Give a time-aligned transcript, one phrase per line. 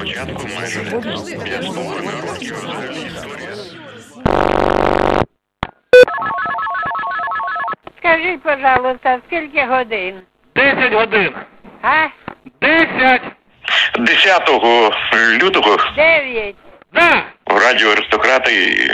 [0.00, 0.80] Спочатку майже
[1.44, 2.56] п'ять з половиною років
[3.02, 3.60] історія.
[7.98, 10.20] Скажіть, пожалуйста, скільки годин?
[10.56, 11.32] 10 годин.
[11.82, 12.06] А?
[12.60, 13.22] 10!
[13.98, 14.48] 10
[15.42, 16.56] лютого Дев'ять.
[16.93, 17.25] Да!
[17.55, 18.51] в радіо аристократи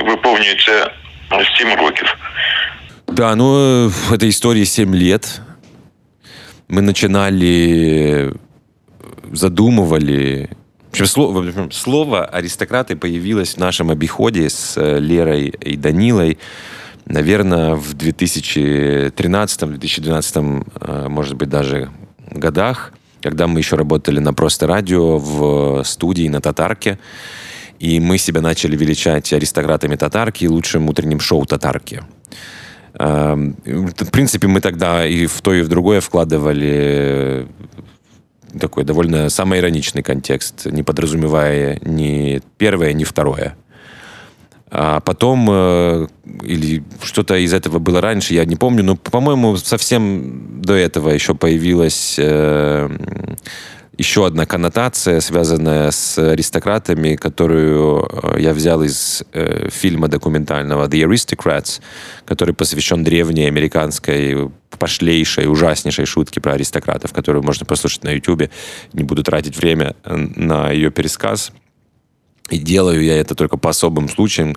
[0.07, 0.91] виповнюється
[1.57, 2.15] 7 років.
[3.07, 5.41] Да, ну, э, этой истории 7 лет.
[6.69, 8.33] Мы начинали,
[9.33, 10.49] задумывали...
[10.87, 15.77] В общем, слово, в общем, слово «аристократы» появилось в нашем обиходе с э, Лерой и
[15.77, 16.37] Данилой,
[17.05, 21.89] наверное, в 2013-2012, э, может быть, даже
[22.31, 26.97] годах, когда мы еще работали на «Просто радио» в студии на Татарке.
[27.78, 32.02] И мы себя начали величать аристократами Татарки и лучшим утренним шоу Татарки.
[32.98, 37.46] Эм, В принципе, мы тогда и в то, и в другое вкладывали
[38.58, 43.56] такой довольно самоироничный контекст, не подразумевая ни первое, ни второе.
[44.70, 46.06] А потом, э,
[46.42, 51.34] или что-то из этого было раньше, я не помню, но, по-моему, совсем до этого еще
[51.34, 52.88] появилась э,
[53.98, 61.08] еще одна коннотация, связанная с аристократами, которую э, я взял из э, фильма документального «The
[61.08, 61.80] Aristocrats»,
[62.26, 68.50] который посвящен древней американской пошлейшей, ужаснейшей шутке про аристократов, которую можно послушать на YouTube.
[68.92, 71.52] Не буду тратить время э, на ее пересказ.
[72.50, 74.54] И делаю я это только по особым случаям,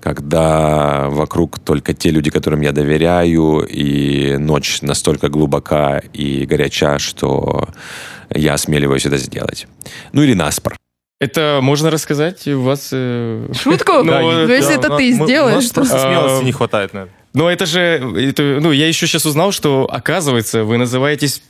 [0.00, 7.68] когда вокруг только те люди, которым я доверяю, и ночь настолько глубока и горяча, что
[8.34, 9.66] я осмеливаюсь это сделать.
[10.12, 10.76] Ну или наспор.
[11.20, 12.46] Это можно рассказать?
[12.48, 12.90] У вас...
[12.92, 13.92] э, Шутку?
[14.02, 15.74] Ну, Ну, да, если это ты мы- У сделаешь, нас то...
[15.76, 17.14] просто смелости А, не хватает, наверное.
[17.32, 17.80] Но это же...
[17.80, 21.42] это, ну, я еще сейчас узнал, что, оказывается, вы называетесь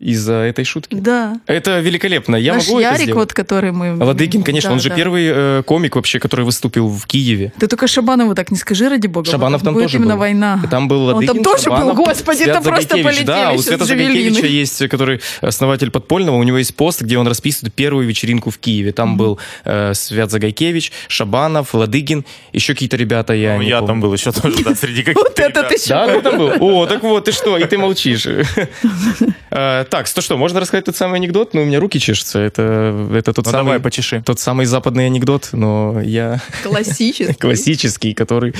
[0.00, 0.94] из-за этой шутки.
[0.94, 1.40] Да.
[1.46, 2.36] Это великолепно.
[2.36, 3.14] Я Наш могу это Ярик, сделать?
[3.20, 3.96] вот, который мы...
[3.96, 4.94] Ладыгин, конечно, Да, он же да.
[4.96, 7.52] первый э, комик вообще, который выступил в Киеве.
[7.58, 9.30] Ты только Шабанову так не скажи, ради бога.
[9.30, 10.20] Шабанов вот там будет тоже именно был.
[10.20, 10.60] война.
[10.70, 13.04] Там был Он Ладыгин, там тоже был, Шабанов, господи, это Свят просто Загайкевич.
[13.06, 13.86] полетели Да, у джавелины.
[13.86, 18.58] Загайкевича есть, который основатель Подпольного, у него есть пост, где он расписывает первую вечеринку в
[18.58, 18.92] Киеве.
[18.92, 23.86] Там был э, Свят Загайкевич, Шабанов, Ладыгин, еще какие-то ребята, я Ну, не я помню.
[23.88, 25.68] там был еще тоже, да, среди Вот каких-то это ребят.
[25.68, 25.88] ты еще...
[25.88, 26.52] Да, ты там был?
[26.60, 28.26] О, так вот, ты что, и ты молчишь.
[29.54, 31.54] Э, Так, то что, можно рассказать тот самый анекдот?
[31.54, 32.40] Ну, у меня руки чешутся.
[32.40, 33.64] Это, это тот Ну, самый...
[33.66, 34.22] давай, почеши.
[34.26, 37.34] Тот самый западный анекдот, но я Классический.
[37.40, 38.54] классический, который,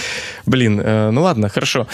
[0.47, 1.89] блин, э, ну ладно, хорошо.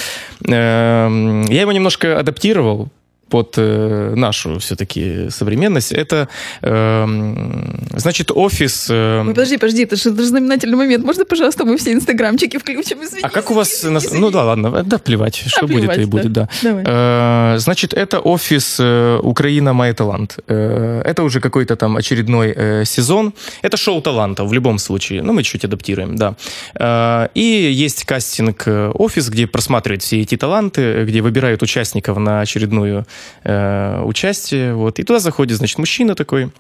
[0.45, 2.89] Эм, Я его немножко адаптировал
[3.31, 5.93] под э, нашу все-таки современность.
[5.93, 6.29] Это,
[6.63, 8.89] эм, значит, офис...
[8.91, 11.05] э, Ой, подожди, подожди, это же знаменательный момент.
[11.05, 13.03] Можно, пожалуйста, мы все инстаграмчики включим?
[13.03, 13.73] Извини, а как у вас...
[13.73, 14.21] извини, извини.
[14.21, 16.07] Ну да, ладно, да, плевать, что будет, плевать, и да.
[16.07, 16.49] будет, да.
[16.63, 16.85] Давай.
[16.87, 20.39] Э, Значит, это офис э, Украина Май Талант.
[20.49, 23.33] Э, Это уже какой-то там очередной э, сезон.
[23.63, 25.23] Это шоу талантов в любом случае.
[25.23, 26.35] Ну, мы чуть адаптируем, да.
[26.75, 33.05] Э, И есть кастинг-офис, где просматривают все эти таланты, где выбирают участников на очередную
[33.45, 34.75] э, участие.
[34.75, 34.99] Вот.
[34.99, 36.51] И туда заходит, значит, мужчина такой,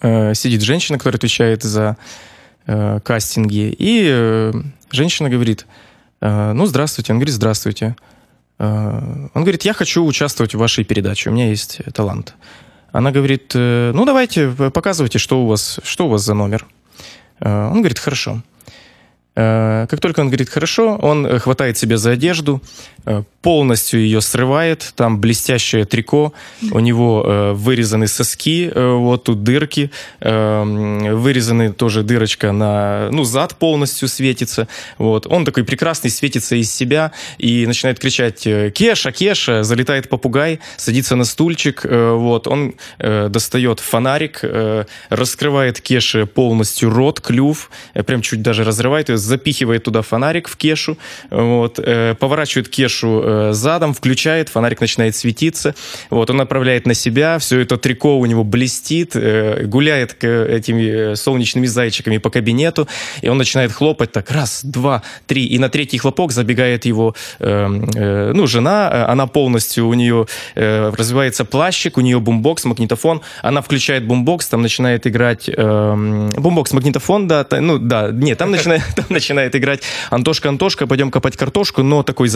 [0.00, 1.96] э, сидит женщина, которая отвечает за
[2.66, 3.74] э, кастинги.
[3.78, 4.52] И э,
[4.90, 5.66] женщина говорит,
[6.22, 7.12] ну, здравствуйте.
[7.12, 7.94] Он говорит, здравствуйте.
[8.58, 12.34] Он говорит, я хочу участвовать в вашей передаче, у меня есть талант.
[12.90, 16.66] Она говорит, ну давайте, показывайте, что у вас, что у вас за номер.
[17.40, 18.42] Он говорит, хорошо.
[19.34, 22.62] Как только он говорит хорошо, он хватает себе за одежду,
[23.46, 26.32] полностью ее срывает, там блестящее трико,
[26.72, 33.22] у него э, вырезаны соски, э, вот тут дырки, э, вырезаны тоже дырочка на, ну,
[33.22, 34.66] зад полностью светится,
[34.98, 35.28] вот.
[35.28, 41.14] Он такой прекрасный, светится из себя и начинает кричать э, «Кеша, Кеша!» Залетает попугай, садится
[41.14, 42.48] на стульчик, э, вот.
[42.48, 49.08] Он э, достает фонарик, э, раскрывает Кеше полностью рот, клюв, э, прям чуть даже разрывает
[49.08, 50.98] ее, запихивает туда фонарик в Кешу,
[51.30, 51.78] вот.
[51.78, 55.74] э, Поворачивает Кешу э, задом, включает, фонарик начинает светиться,
[56.10, 56.30] вот.
[56.30, 61.16] Он направляет на себя, все это трико у него блестит, э, гуляет к этими э,
[61.16, 62.88] солнечными зайчиками по кабинету,
[63.22, 67.80] и он начинает хлопать так раз, два, три, и на третий хлопок забегает его, э,
[67.94, 74.06] э, ну, жена, она полностью, у нее развивается плащик, у нее бумбокс, магнитофон, она включает
[74.06, 79.54] бумбокс, там начинает играть, э, бумбокс, магнитофон, да, ну, да, нет, там начинает, там начинает
[79.56, 82.28] играть Антошка, Антошка, пойдем копать картошку, но такой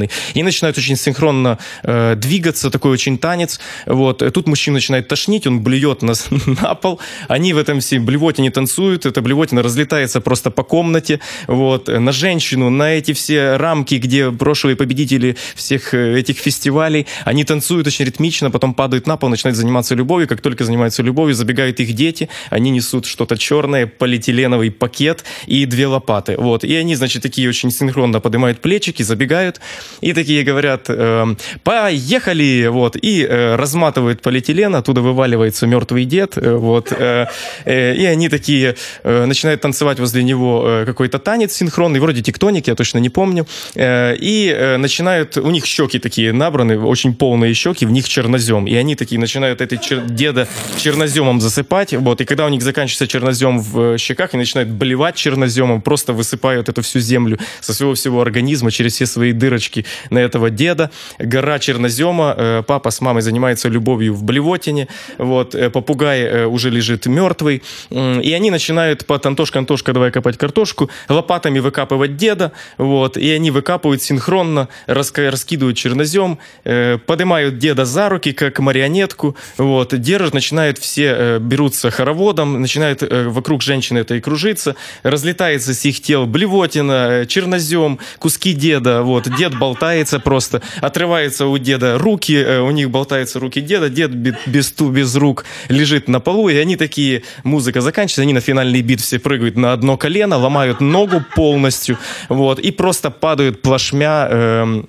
[0.00, 0.10] замиксованный.
[0.34, 3.60] И начинают очень синхронно э, двигаться, такой очень танец.
[3.86, 4.22] Вот.
[4.32, 6.14] Тут мужчина начинает тошнить, он блюет на,
[6.62, 7.00] на пол.
[7.28, 11.20] Они в этом все блевотине танцуют, эта блевотина разлетается просто по комнате.
[11.46, 11.88] Вот.
[11.88, 17.86] На женщину, на эти все рамки, где прошлые победители всех э, этих фестивалей, они танцуют
[17.86, 20.28] очень ритмично, потом падают на пол, начинают заниматься любовью.
[20.28, 25.86] Как только занимаются любовью, забегают их дети, они несут что-то черное, полиэтиленовый пакет и две
[25.86, 26.36] лопаты.
[26.38, 26.64] Вот.
[26.64, 29.60] И они, значит, такие очень синхронно поднимают плечики, забегают
[30.00, 31.26] и такие говорят, э,
[31.64, 38.76] поехали, вот, и э, разматывают полиэтилен, оттуда вываливается мертвый дед, э, вот, и они такие
[39.04, 43.46] начинают танцевать возле него какой-то танец синхронный, вроде тектоник, я точно не помню,
[43.76, 48.96] и начинают, у них щеки такие набраны, очень полные щеки, в них чернозем, и они
[48.96, 50.48] такие начинают этой чер- деда
[50.78, 55.82] черноземом засыпать, вот, и когда у них заканчивается чернозем в щеках, они начинают болевать черноземом,
[55.82, 59.69] просто высыпают эту всю землю со своего всего организма через все свои дырочки
[60.10, 60.90] на этого деда.
[61.18, 64.88] Гора чернозема, э, папа с мамой занимается любовью в блевотине,
[65.18, 70.36] вот, э, попугай э, уже лежит мертвый, и они начинают под Антошка, Антошка, давай копать
[70.36, 78.32] картошку, лопатами выкапывать деда, вот, и они выкапывают синхронно, раскидывают чернозем, поднимают деда за руки,
[78.32, 85.84] как марионетку, вот, держат, начинают все, берутся хороводом, начинают вокруг женщины этой кружиться, разлетается с
[85.84, 92.60] их тел блевотина, чернозем, куски деда, вот, дед болтается просто, отрывается у деда руки, э,
[92.60, 94.10] у них болтаются руки деда, дед
[94.46, 98.82] без ту, без рук лежит на полу, и они такие, музыка заканчивается, они на финальный
[98.82, 101.98] бит все прыгают на одно колено, ломают ногу полностью,
[102.28, 104.82] вот, и просто падают плашмя, э,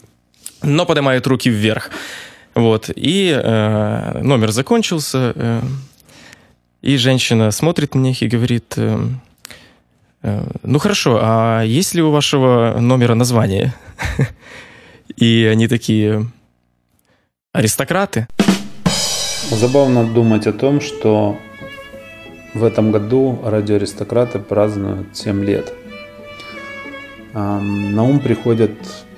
[0.63, 1.91] но поднимают руки вверх.
[2.53, 5.61] Вот, и э, номер закончился, э,
[6.81, 8.97] и женщина смотрит на них и говорит, э,
[10.23, 13.73] ну хорошо, а есть ли у вашего номера название?
[15.15, 16.27] И они такие,
[17.53, 18.27] аристократы.
[19.49, 21.37] Забавно думать о том, что
[22.53, 25.73] в этом году радиоаристократы празднуют 7 лет.
[27.33, 28.71] На ум приходят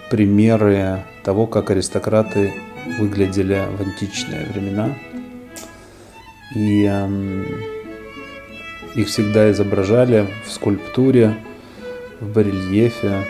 [0.10, 2.54] примеры того, как аристократы
[3.00, 4.96] выглядели в античные времена.
[6.56, 6.86] И
[8.96, 11.36] их всегда изображали в скульптуре,
[12.20, 13.24] в барельефе,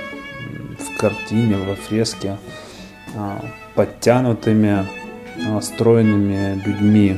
[0.78, 2.38] в картине, во фреске
[3.16, 3.44] а,
[3.76, 4.86] подтянутыми,
[5.48, 7.18] а, стройными людьми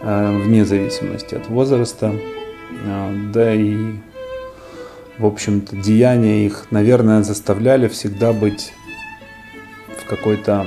[0.00, 2.14] а, вне зависимости от возраста.
[3.32, 3.76] Да и,
[5.18, 8.72] в общем-то, деяния их, наверное, заставляли всегда быть
[10.00, 10.66] в какой-то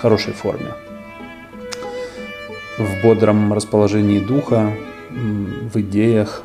[0.00, 0.72] хорошей форме
[2.78, 4.72] в бодром расположении духа,
[5.10, 6.42] в идеях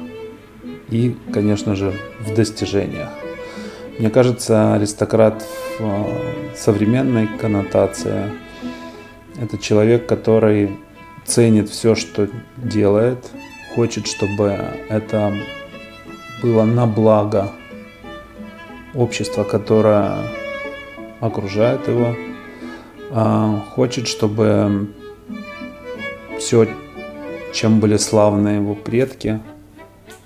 [0.90, 3.10] и, конечно же, в достижениях.
[3.98, 5.44] Мне кажется, аристократ
[5.78, 8.32] в э, современной коннотации–
[9.42, 10.78] это человек, который
[11.26, 12.28] ценит все, что
[12.58, 13.32] делает,
[13.74, 14.60] хочет, чтобы
[14.90, 15.34] это
[16.42, 17.50] было на благо
[18.94, 20.18] общества, которое
[21.22, 22.16] окружает его,
[23.12, 24.90] а хочет, чтобы
[26.40, 26.68] все,
[27.54, 29.40] чем были славны его предки,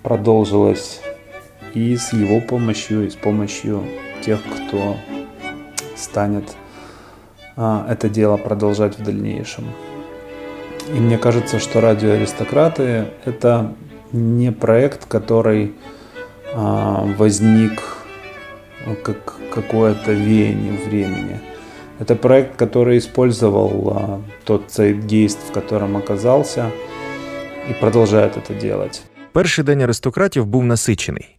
[0.03, 1.01] продолжилось
[1.73, 3.83] и с его помощью, и с помощью
[4.23, 4.95] тех, кто
[5.95, 6.55] станет
[7.55, 9.65] а, это дело продолжать в дальнейшем.
[10.89, 13.73] И мне кажется, что радиоаристократы– это
[14.11, 15.73] не проект, который
[16.53, 17.81] а, возник
[19.03, 21.39] как какое-то веяние времени–
[22.03, 26.71] это проект, который использовал тот цейтгейст, в котором оказался,
[27.69, 29.03] і продовжує це делать.
[29.31, 31.37] Перший день аристократів був насичений.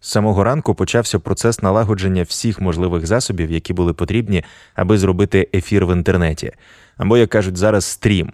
[0.00, 5.86] З самого ранку почався процес налагодження всіх можливих засобів, які були потрібні, аби зробити ефір
[5.86, 6.52] в інтернеті,
[6.96, 8.32] або, як кажуть, зараз стрім.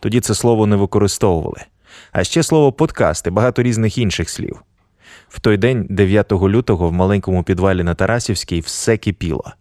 [0.00, 1.60] Тоді це слово не використовували.
[2.12, 4.62] А ще слово подкаст і багато різних інших слів.
[5.28, 9.52] В той день, 9 лютого, в маленькому підвалі на Тарасівській, все кипіло.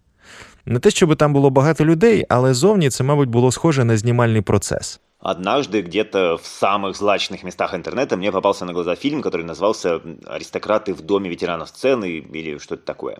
[0.65, 4.41] Не те, щоб там було багато людей, але зовні це, мабуть, було схоже на знімальний
[4.41, 4.99] процесс.
[5.23, 10.93] Однажды где-то в самых злачных местах интернета мне попался на глаза фильм, который назывался «Аристократы
[10.93, 13.19] в доме ветеранов сцены» или что-то такое.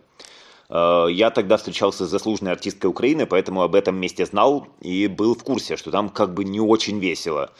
[0.69, 5.33] Э, я тогда встречался с заслуженной артисткой Украины, поэтому об этом месте знал и был
[5.33, 7.51] в курсе, что там как бы не очень весело.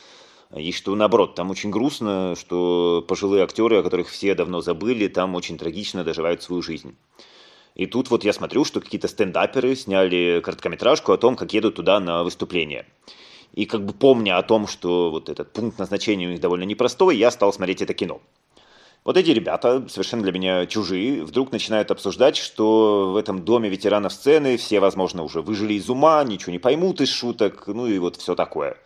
[0.54, 5.36] И что наоборот, там очень грустно, что пожилые актеры, о которых все давно забыли, там
[5.36, 6.96] очень трагично доживают свою жизнь.
[7.76, 12.00] И тут вот я смотрю, что какие-то стендаперы сняли короткометражку о том, как едут туда
[12.00, 12.86] на выступление.
[13.54, 17.18] И как бы помня о том, что вот этот пункт назначения у них довольно непростой,
[17.18, 18.22] я стал смотреть это кино.
[19.04, 24.14] Вот эти ребята, совершенно для меня чужие, вдруг начинают обсуждать, что в этом доме ветеранов
[24.14, 28.16] сцены все, возможно, уже выжили из ума, ничего не поймут из шуток, ну и вот
[28.16, 28.78] все такое.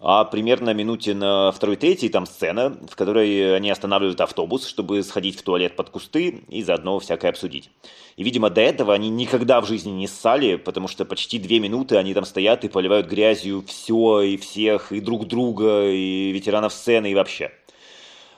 [0.00, 5.42] А примерно минуте на второй-третьей там сцена, в которой они останавливают автобус, чтобы сходить в
[5.42, 7.70] туалет под кусты и заодно всякое обсудить.
[8.16, 11.96] И, видимо, до этого они никогда в жизни не ссали, потому что почти две минуты
[11.96, 17.10] они там стоят и поливают грязью все и всех, и друг друга, и ветеранов сцены,
[17.10, 17.50] и вообще.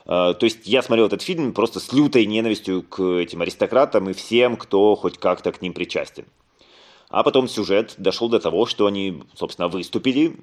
[0.07, 4.13] А, то есть я смотрел этот фильм просто с лютой ненавистью к этим аристократам и
[4.13, 6.25] всем, кто хоть как-то к ним причастен.
[7.09, 10.37] А потом сюжет дошел до того, что они, собственно, выступили,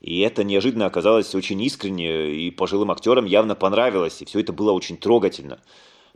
[0.00, 4.72] и это неожиданно оказалось очень искренне, и пожилым актерам явно понравилось, и все это было
[4.72, 5.60] очень трогательно.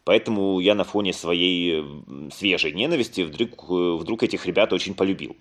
[0.05, 1.85] Поэтому я на фоне своей
[2.33, 5.37] свежей ненависти вдруг, вдруг этих ребят очень полюбил.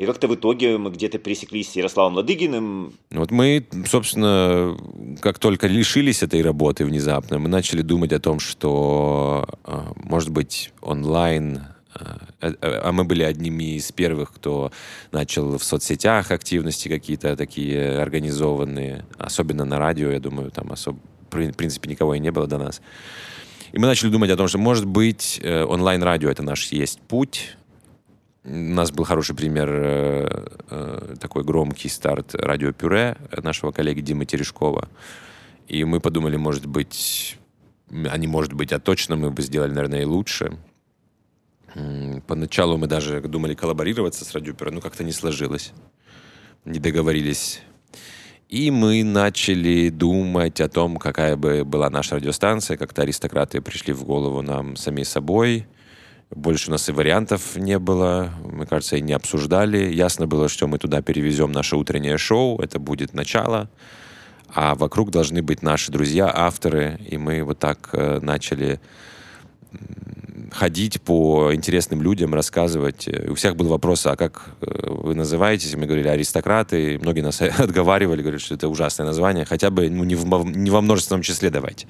[0.00, 2.94] И как-то в итоге мы где-то пересеклись с Ярославом Ладыгиным.
[3.10, 4.74] Вот мы, собственно,
[5.20, 10.72] как только лишились этой работы внезапно, мы начали думать о том, что, а, может быть,
[10.80, 14.72] онлайн э, э, а мы были одними из первых, кто
[15.12, 20.98] начал в соцсетях активности какие-то такие организованные, особенно на радио, я думаю, там особо,
[21.30, 22.80] в принципе, никого и не было до нас.
[23.72, 27.56] И мы начали думать о том, что, может быть, э, онлайн-радио— это наш есть путь,
[28.42, 34.24] у нас был хороший пример, э, э, такой громкий старт радио Пюре нашего коллеги Димы
[34.24, 34.88] Терешкова.
[35.68, 37.36] И мы подумали, может быть,
[37.90, 40.56] а не может быть, а точно мы бы сделали, наверное, и лучше.
[42.26, 45.72] Поначалу мы даже думали коллаборироваться с Пюре, но как-то не сложилось.
[46.64, 47.62] Не договорились.
[48.48, 52.76] И мы начали думать о том, какая бы была наша радиостанция.
[52.76, 55.66] Как-то аристократы пришли в голову нам сами собой–
[56.30, 58.30] больше у нас и вариантов не было.
[58.44, 59.92] Мы, кажется, и не обсуждали.
[59.92, 62.60] Ясно было, что мы туда перевезем наше утреннее шоу.
[62.60, 63.68] Это будет начало.
[64.54, 67.00] А вокруг должны быть наши друзья, авторы.
[67.08, 68.80] И мы вот так э, начали
[70.50, 73.08] ходить по интересным людям, рассказывать.
[73.28, 75.74] У всех был вопрос, а как э, вы называетесь?
[75.74, 76.94] Мы говорили, аристократы.
[76.94, 79.44] И многие нас отговаривали, говорят, что это ужасное название.
[79.44, 81.86] Хотя бы ну, не, в, не во множественном числе давайте.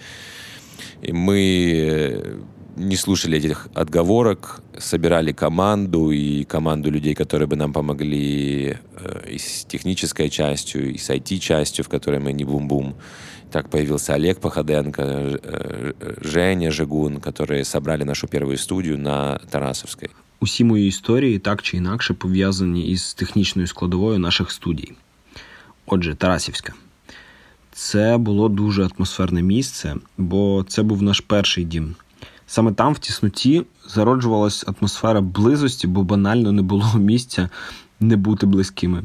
[1.02, 2.40] И мы
[2.76, 9.38] не слушали этих отговорок, собирали команду и команду людей, которые бы нам помогли э, и
[9.38, 12.96] с технической частью, и с IT-частью, в которой мы не бум-бум.
[13.49, 20.09] Так появился Олег Походенко, э, э, Женя Жигун, которые собрали нашу первую студію на Тарасовській.
[20.39, 24.91] Усі мої історії так чи інакше пов'язані із технічною складовою наших студій.
[25.85, 26.73] Отже, Тарасівська.
[27.71, 31.95] Це було дуже атмосферне місце, бо це був наш перший дім.
[32.47, 37.49] Саме там, в тісноті, зароджувалась атмосфера близості, бо банально не було місця
[37.99, 39.03] не бути близькими.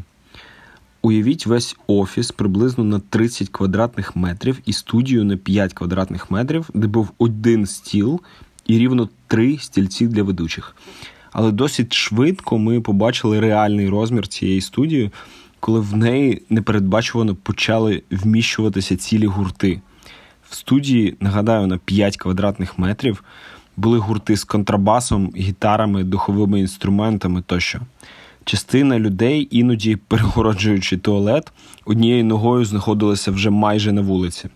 [1.05, 6.87] Уявіть весь офіс приблизно на 30 квадратних метрів і студію на 5 квадратних метрів, де
[6.87, 8.21] був один стіл
[8.67, 10.75] і рівно три стільці для ведучих.
[11.31, 15.11] Але досить швидко ми побачили реальний розмір цієї студії,
[15.59, 19.81] коли в неї непередбачувано почали вміщуватися цілі гурти.
[20.49, 23.23] В студії, нагадаю, на 5 квадратних метрів
[23.77, 27.81] були гурти з контрабасом, гітарами, духовими інструментами тощо.
[28.45, 31.51] Частина людей, іноді перегороджуючи туалет,
[31.85, 34.49] однією ногою знаходилася вже майже на вулиці.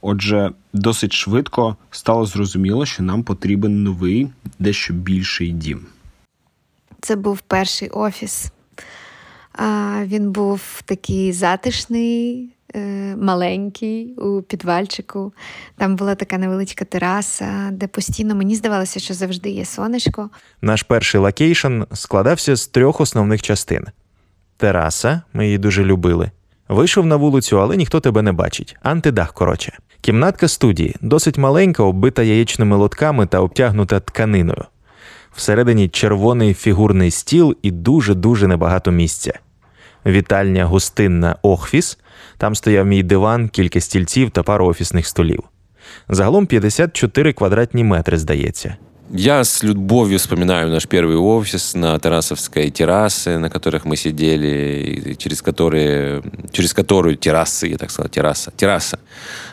[0.00, 5.86] Отже, досить швидко стало зрозуміло, що нам потрібен новий, дещо більший дім.
[7.00, 8.52] Це був перший офіс.
[10.02, 12.48] Він був такий затишний,
[13.16, 15.32] маленький у підвальчику.
[15.76, 20.30] Там була така невеличка тераса, де постійно мені здавалося, що завжди є сонечко.
[20.62, 23.86] Наш перший location складався з трьох основних частин:
[24.56, 26.30] тераса, ми її дуже любили.
[26.68, 28.76] Вийшов на вулицю, але ніхто тебе не бачить.
[28.82, 29.78] Антидах, коротше.
[30.00, 34.64] Кімнатка студії досить маленька, оббита яєчними лотками та обтягнута тканиною.
[35.34, 39.32] Всередині червоний фігурний стіл і дуже-дуже небагато місця.
[40.06, 41.98] Вітальня гостинна Охфіс,
[42.41, 45.43] там стояв мій диван, кілька стільців та пару офісних столів.
[46.09, 48.77] Загалом 54 квадратні метри, здається.
[49.09, 55.41] Я с любовью вспоминаю наш первый офис на Тарасовской террасе, на которых мы сидели, через,
[55.41, 56.21] которые,
[56.51, 58.99] через которую террасы, я так сказал, терраса, терраса.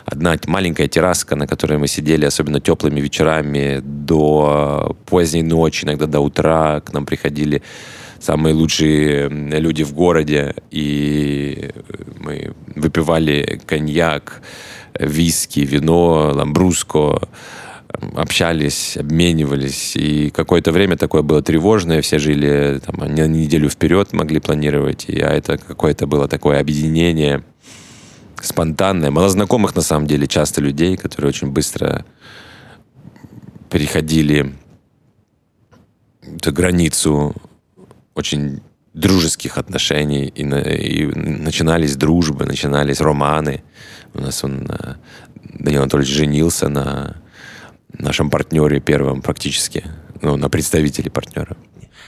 [0.05, 6.19] Одна маленькая терраска, на которой мы сидели, особенно теплыми вечерами, до поздней ночи, иногда до
[6.19, 7.61] утра к нам приходили
[8.20, 11.70] самые лучшие люди в городе, и
[12.18, 14.42] мы выпивали коньяк,
[14.98, 17.28] виски, вино, ламбруско,
[18.14, 19.96] общались, обменивались.
[19.96, 25.18] И какое-то время такое было тревожное, все жили там, на неделю вперед, могли планировать, и,
[25.20, 27.42] а это какое-то было такое объединение,
[28.40, 29.10] спонтанная.
[29.10, 32.04] Мало знакомых, на самом деле, часто людей, которые очень быстро
[33.70, 34.54] переходили
[36.22, 37.34] эту границу
[38.19, 38.61] очень
[38.93, 43.61] дружеских отношений, и, и начинались дружбы, начинались романы.
[44.13, 44.95] У нас он, э,
[45.59, 47.15] Данил Анатольевич, женился на
[47.99, 49.83] нашем партнері первом практически,
[50.21, 51.55] ну, на представителі партнера.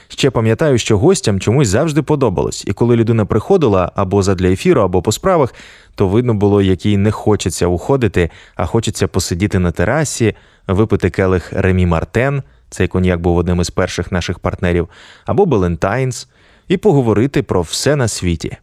[0.08, 5.02] Ще пам'ятаю, що гостям чомусь завжди подобалось, і коли людина приходила або задля ефіру, або
[5.02, 5.54] по справах,
[5.94, 10.34] то видно було, як їй не хочеться уходити, а хочеться посидіти на терасі,
[10.66, 12.42] випити келих Ремі Мартен,
[12.73, 14.89] цей коньяк був одним із перших наших партнерів,
[15.25, 16.27] або Балентайнс,
[16.67, 18.57] і поговорити про все на світі.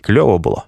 [0.00, 0.64] Кльово було.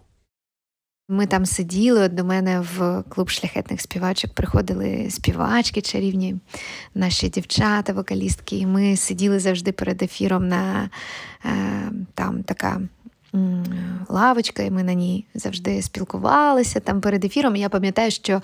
[1.09, 2.00] Ми там сиділи.
[2.00, 6.37] От до мене в клуб шляхетних співачок приходили співачки чарівні,
[6.95, 8.57] наші дівчата, вокалістки.
[8.57, 10.90] І ми сиділи завжди перед ефіром на
[11.45, 11.50] е,
[12.14, 12.81] там така
[14.09, 17.57] лавочка, і ми на ній завжди спілкувалися там перед ефіром.
[17.57, 18.40] Я пам'ятаю, що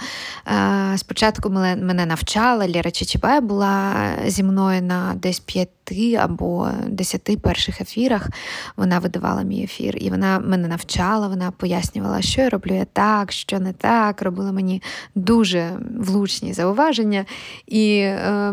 [0.47, 3.95] е, спочатку мене навчала Ліра Чечебай була
[4.27, 8.29] зі мною на десь п'яти або десяти перших ефірах.
[8.77, 13.33] Вона видавала мій ефір, і вона мене навчала, вона пояснювала, що я роблю я так,
[13.33, 14.23] що не так.
[14.23, 14.83] Робила мені
[15.15, 17.25] дуже влучні зауваження.
[17.67, 18.53] І е,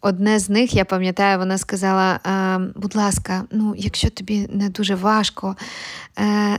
[0.00, 4.94] одне з них, я пам'ятаю, вона сказала: е, будь ласка, ну, якщо тобі не дуже
[4.94, 5.56] важко,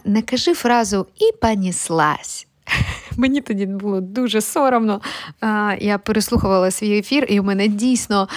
[0.06, 2.48] не кажи фразу і паніслась.
[3.18, 5.02] Мені тоді було дуже соромно.
[5.80, 8.28] Я переслухувала свій ефір, і у мене дійсно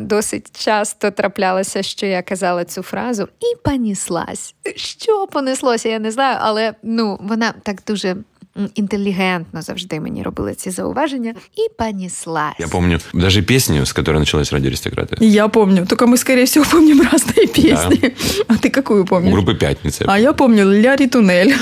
[0.00, 4.54] досить часто траплялося, що я казала цю фразу і паніслась.
[4.76, 8.16] Що понеслося, я не знаю, але ну, вона так дуже
[8.74, 12.54] интеллигентно завжди мені робили ці зауваження и понеслась.
[12.58, 15.16] Я помню даже песню, с которой началась «Радио Аристократы».
[15.20, 17.98] Я помню, только мы, скорее всего, помним разные песни.
[18.02, 18.54] Да.
[18.54, 19.32] А ты какую помнишь?
[19.32, 20.04] Группы «Пятница».
[20.08, 21.54] А я помню «La Ritournelle».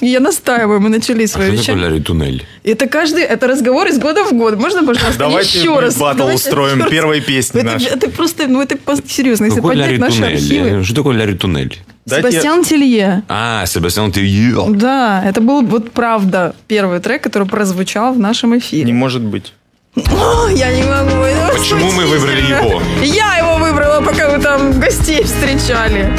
[0.00, 2.46] Я настаиваю, мы начали свое а что такое «La Ritournelle»?
[2.64, 4.58] Это каждый, это разговор из года в год.
[4.58, 5.98] Можно, пожалуйста, Давайте еще раз?
[5.98, 7.88] батл устроим первой песни это, нашей.
[7.88, 10.84] Это просто, ну это серьезно, если поднять наши архивы.
[10.84, 11.78] Что такое «La Ritournelle»?
[12.04, 13.22] Себастьян Телье.
[13.28, 14.56] А, Себастьян Телье.
[14.70, 18.84] Да, это был вот правда первый трек, который прозвучал в нашем эфире.
[18.84, 19.52] Не может быть.
[19.96, 21.22] О, я не могу.
[21.56, 22.82] Почему мы выбрали его?
[23.02, 26.10] Я его выбрала, пока вы там гостей встречали.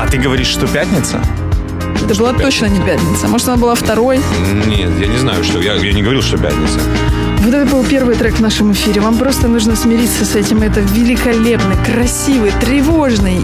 [0.00, 1.20] А ты говоришь, что пятница?
[2.04, 3.28] Это была точно не пятница.
[3.28, 4.18] Может, она была второй?
[4.66, 5.60] Нет, я не знаю, что.
[5.60, 6.80] Я, я не говорил, что пятница.
[7.44, 9.02] Вот это был первый трек в нашем эфире.
[9.02, 10.62] Вам просто нужно смириться с этим.
[10.62, 13.42] Это великолепный, красивый, тревожный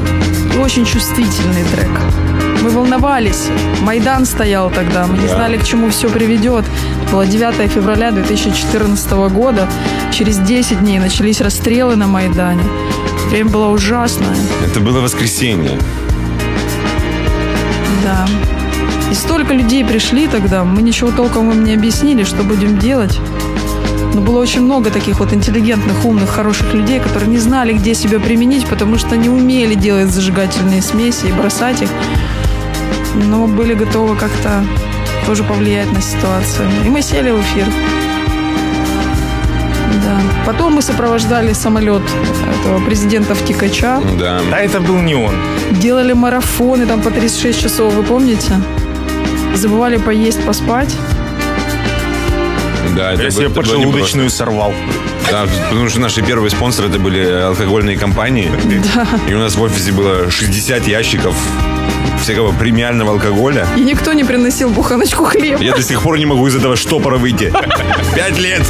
[0.55, 1.91] и очень чувствительный трек.
[2.63, 3.49] Мы волновались.
[3.83, 5.07] Майдан стоял тогда.
[5.07, 6.65] Мы не знали, к чему все приведет.
[7.13, 9.69] Было 9 февраля 2014 года.
[10.13, 12.65] Через 10 дней начались расстрелы на Майдане.
[13.29, 14.35] Время было ужасное.
[14.67, 15.79] Это было воскресенье.
[18.03, 18.27] Да.
[19.11, 23.19] И столько людей пришли тогда, мы ничего толком им не объяснили, что будем делать.
[24.15, 28.19] Но было очень много таких вот интеллигентных, умных, хороших людей, которые не знали, где себя
[28.19, 31.91] применить, потому что не умели делать зажигательные смеси и бросать их.
[33.15, 34.65] Но были готовы как-то
[35.27, 36.69] тоже повлиять на ситуацию.
[36.85, 37.67] И мы сели в эфир.
[40.05, 40.21] Да.
[40.47, 42.03] Потом мы сопровождали самолет
[42.61, 44.01] этого президента в Тикача.
[44.19, 44.41] Да.
[44.53, 45.35] А это был не он.
[45.71, 48.61] Делали марафоны там по 36 часов, вы помните?
[49.55, 50.97] Забывали поесть, поспать.
[52.97, 54.73] Да, это Я себе поджелудочную сорвал.
[55.31, 58.51] Да, потому что наши первые спонсоры это были алкогольные компании.
[58.95, 59.07] Да.
[59.29, 61.37] И у нас в офисе было 60 ящиков
[62.21, 63.67] всякого премиального алкоголя.
[63.77, 65.63] И никто не приносил буханочку хлеба.
[65.63, 67.53] Я до сих пор не могу из этого штопора выйти.
[68.15, 68.63] Пять лет!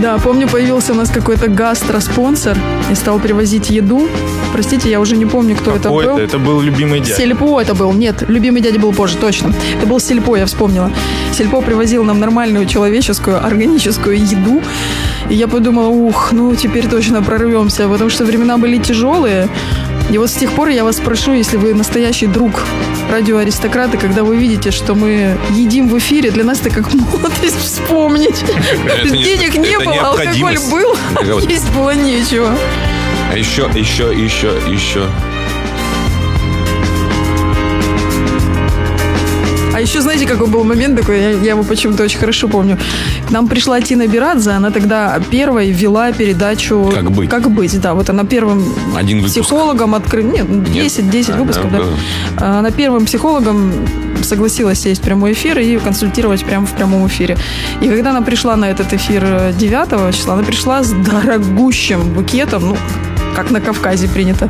[0.00, 2.56] Да, помню, появился у нас какой-то гастроспонсор
[2.90, 4.08] и стал привозить еду.
[4.52, 6.18] Простите, я уже не помню, кто это был.
[6.18, 7.16] Это был любимый дядя.
[7.16, 7.92] Сельпо это был.
[7.92, 9.54] Нет, любимый дядя был позже, точно.
[9.76, 10.90] Это был Сельпо, я вспомнила.
[11.36, 14.62] Сельпо привозил нам нормальную человеческую, органическую еду.
[15.28, 19.48] И я подумала, ух, ну теперь точно прорвемся, потому что времена были тяжелые.
[20.10, 22.50] И вот с тех пор я вас прошу, если вы настоящий друг
[23.10, 28.44] радиоаристократы, когда вы видите, что мы едим в эфире, для нас это как молодость вспомнить.
[29.04, 30.96] Денег не было, алкоголь был,
[31.48, 32.50] есть было нечего.
[33.30, 35.06] А еще, еще, еще, еще.
[39.72, 42.76] А еще, знаете, какой был момент такой, я, я его почему-то очень хорошо помню.
[43.28, 47.30] К нам пришла Тина Бирадзе, она тогда первой вела передачу «Как быть».
[47.30, 47.94] «Как быть», да.
[47.94, 48.64] Вот она первым
[48.96, 49.34] Один выпуск.
[49.36, 51.84] психологом открыла, нет, 10, 10 А, выпусков, да, да.
[52.38, 52.58] да.
[52.58, 53.72] Она первым психологом
[54.22, 57.38] согласилась сесть в прямой эфир и консультировать прямо в прямом эфире.
[57.80, 62.76] И когда она пришла на этот эфир 9 числа, она пришла с дорогущим букетом, ну,
[63.34, 64.48] как на Кавказе принято,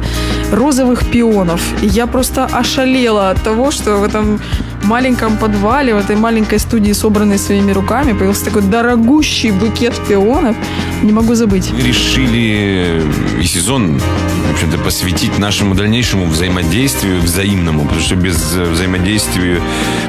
[0.52, 1.60] розовых пионов.
[1.82, 4.40] Я просто ошалела от того, что в этом
[4.84, 10.56] маленьком подвале, в этой маленькой студии, собранной своими руками, появился такой дорогущий букет пионов.
[11.02, 11.70] Не могу забыть.
[11.72, 13.02] Мы решили
[13.40, 19.60] и сезон, в общем-то, посвятить нашему дальнейшему взаимодействию взаимному, потому что без взаимодействия,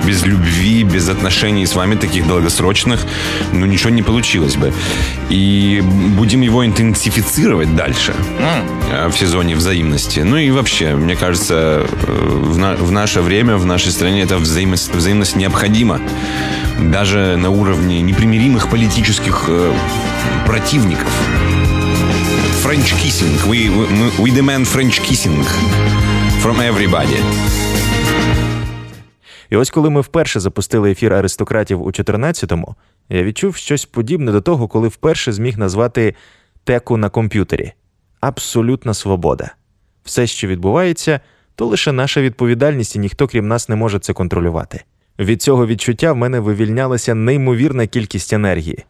[0.05, 2.99] без любви, без отношений с вами таких долгосрочных,
[3.53, 4.73] ну, ничего не получилось бы.
[5.29, 5.81] И
[6.17, 8.13] будем его интенсифицировать дальше
[8.91, 10.19] э, в сезоне взаимности.
[10.19, 14.37] Ну и вообще, мне кажется, э, в, на- в наше время, в нашей стране эта
[14.61, 15.99] взаимность, взаимность необходима.
[16.91, 19.73] Даже на уровне непримиримых политических э,
[20.45, 21.09] противников.
[22.63, 23.33] French kissing.
[23.49, 23.85] We, we,
[24.19, 25.43] we demand French kissing
[26.43, 27.17] from everybody.
[29.49, 32.75] І ось коли ми вперше запустили ефір аристократів у 14-му,
[33.09, 36.15] я відчув щось подібне до того, коли вперше зміг назвати
[36.63, 37.73] теку на комп'ютері.
[38.19, 39.51] Абсолютна свобода.
[40.03, 41.19] Все, що відбувається,
[41.55, 44.83] то лише наша відповідальність, і ніхто крім нас не може це контролювати.
[45.19, 48.85] Від цього відчуття в мене вивільнялася неймовірна кількість енергії.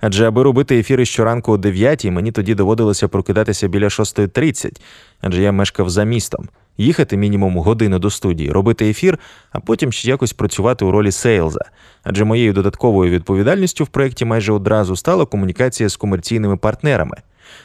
[0.00, 4.80] Адже аби робити ефіри щоранку о 9 мені тоді доводилося прокидатися біля 6.30,
[5.20, 6.48] адже я мешкав за містом,
[6.78, 9.18] їхати мінімум годину до студії, робити ефір,
[9.52, 11.64] а потім ще якось працювати у ролі сейлза.
[12.04, 17.16] Адже моєю додатковою відповідальністю в проєкті майже одразу стала комунікація з комерційними партнерами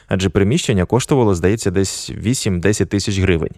[0.07, 3.51] Адже приміщення коштувало, здається, десь 8-10 тисяч гривень.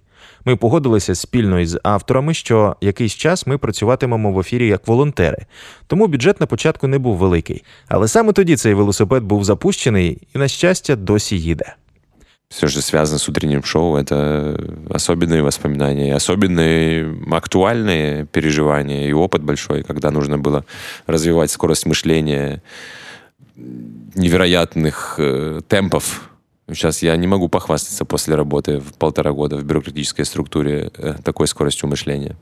[0.45, 5.45] Ми погодилися спільно із авторами, що якийсь час ми працюватимемо в ефірі як волонтери,
[5.87, 7.63] тому бюджет на початку не був великий.
[7.87, 11.75] Але саме тоді цей велосипед був запущений і, на щастя, досі їде.
[12.49, 13.95] Все же связано с утренним шоу.
[13.95, 14.57] Это
[14.89, 20.63] особенные воспоминания, особенные актуальные переживания и опыт большой, когда нужно было
[21.05, 22.63] развивать скорость мышления
[23.55, 26.29] невероятных э, темпов.
[26.67, 31.47] Сейчас я не могу похвастаться после работы в полтора года в бюрократической структуре э, такой
[31.47, 32.35] скоростью мышления.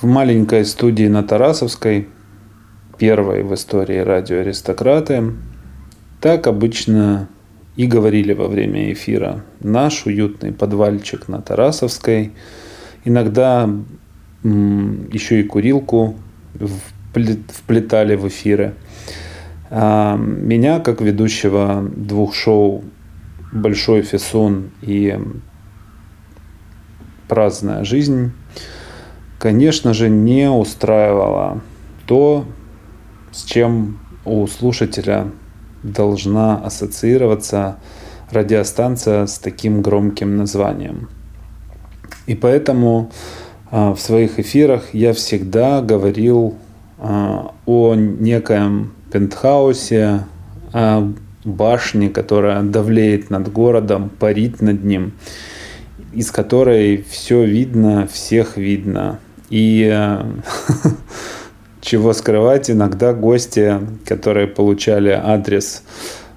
[0.00, 2.08] В маленькой студии на Тарасовской,
[2.96, 5.34] первой в истории радио «Аристократы»,
[6.22, 7.28] так обычно
[7.76, 9.44] и говорили во время эфира.
[9.60, 12.32] Наш уютный подвальчик на Тарасовской.
[13.04, 13.68] Иногда
[14.42, 16.16] еще и курилку
[16.54, 18.74] впле- вплетали в эфиры.
[19.70, 22.84] А меня, как ведущего двух шоу
[23.52, 25.18] «Большой Фессон» и
[27.28, 28.32] «Праздная жизнь»,
[29.40, 31.60] конечно же, не устраивало
[32.06, 32.44] то,
[33.32, 35.28] с чем у слушателя
[35.82, 37.78] должна ассоциироваться
[38.30, 41.08] радиостанция с таким громким названием.
[42.26, 43.10] И поэтому
[43.70, 46.56] а, в своих эфирах я всегда говорил
[46.98, 50.26] а, о некоем пентхаусе,
[50.72, 51.10] о
[51.44, 55.12] башне, которая давлеет над городом, парит над ним,
[56.12, 59.18] из которой все видно, всех видно.
[59.50, 60.24] И э,
[61.80, 65.82] чего скрывать, иногда гости, которые получали адрес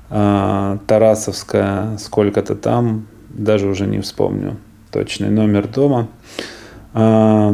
[0.09, 4.57] э, Тарасовская, сколько-то там, даже уже не вспомню
[4.91, 6.07] точный номер дома,
[6.93, 7.51] э,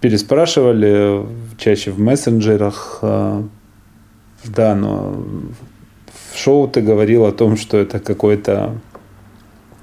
[0.00, 1.26] переспрашивали
[1.58, 3.42] чаще в мессенджерах, э,
[4.44, 5.24] да, но
[6.32, 8.76] в шоу ты говорил о том, что это какой-то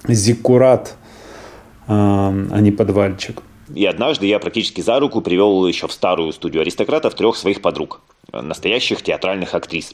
[0.07, 0.95] зиккурат,
[1.87, 3.41] э, а не подвальчик.
[3.73, 8.01] И однажды я практически за руку привел еще в старую студию аристократов трех своих подруг,
[8.31, 9.93] э, настоящих театральных актрис.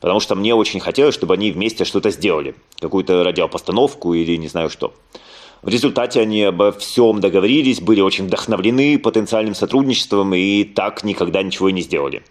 [0.00, 2.54] Потому что мне очень хотелось, чтобы они вместе что-то сделали.
[2.80, 4.94] Какую-то радиопостановку или не знаю что.
[5.62, 11.68] В результате они обо всем договорились, были очень вдохновлены потенциальным сотрудничеством и так никогда ничего
[11.68, 12.22] и не сделали.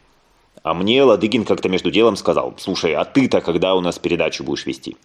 [0.64, 4.66] А мне Ладыгин как-то между делом сказал, слушай, а ты-то когда у нас передачу будешь
[4.66, 4.98] вести?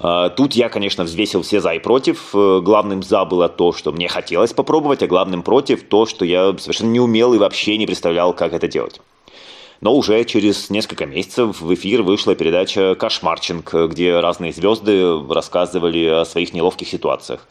[0.00, 2.34] А, Тут я, конечно, взвесил все за и против.
[2.34, 6.56] Э, Главным за было то, что мне хотелось попробовать, а главным против то, что я
[6.58, 9.00] совершенно не умел и вообще не представлял, как это делать.
[9.82, 16.24] Но уже через несколько месяцев в эфир вышла передача «Кошмарчинг», где разные звезды рассказывали о
[16.24, 17.46] своих неловких ситуациях.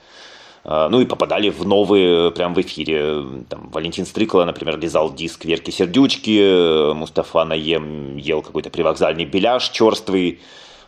[0.63, 3.23] А, Ну и попадали в новые прям в эфире.
[3.47, 10.39] Там Валентин Стрыкало, например, лизал диск Верки Сердючки, Мустафа Наем ел какой-то привокзальный беляш черствый,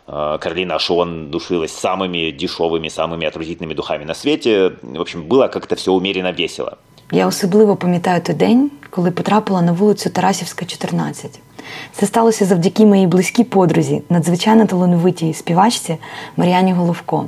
[0.05, 4.71] Каролина Ашон душилась самыми дешевыми, самыми отвратительными духами на свете.
[4.81, 6.77] В общем, было как-то все умеренно весело.
[7.11, 11.39] Я особливо пам'ятаю той день, коли потрапила на вулицю Тарасівська, 14.
[11.91, 15.97] Це сталося завдяки моїй близькій подрузі, надзвичайно талановитій співачці
[16.37, 17.25] Мар'яні Головко,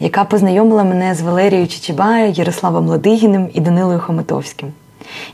[0.00, 4.72] яка познайомила мене з Валерією Чичибаєю, Ярославом Ладигіним і Данилою Хомитовським.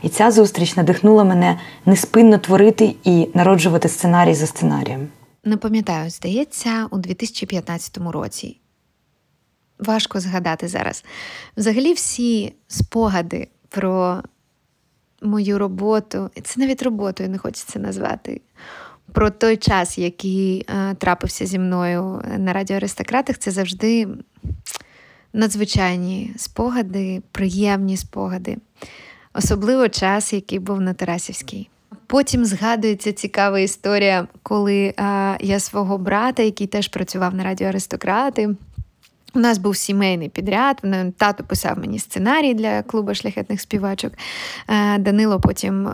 [0.01, 5.07] І ця зустріч надихнула мене неспинно творити і народжувати сценарій за сценарієм.
[5.46, 8.60] Не пам'ятаю, здається, у 2015 році.
[9.78, 11.04] Важко згадати зараз.
[11.56, 14.22] Взагалі, всі спогади про
[15.22, 18.40] мою роботу, і це навіть роботою не хочеться назвати.
[19.12, 24.08] Про той час, який е, трапився зі мною на радіо Аристократах, це завжди
[25.32, 28.56] надзвичайні спогади, приємні спогади,
[29.34, 31.68] особливо час, який був на Тарасівській.
[32.06, 38.54] Потім згадується цікава історія, коли а, я свого брата, який теж працював на радіо Аристократи.
[39.36, 40.82] У нас був сімейний підряд.
[41.16, 44.12] Тато писав мені сценарій для клубу шляхетних співачок.
[44.68, 45.92] Е, Данило потім е,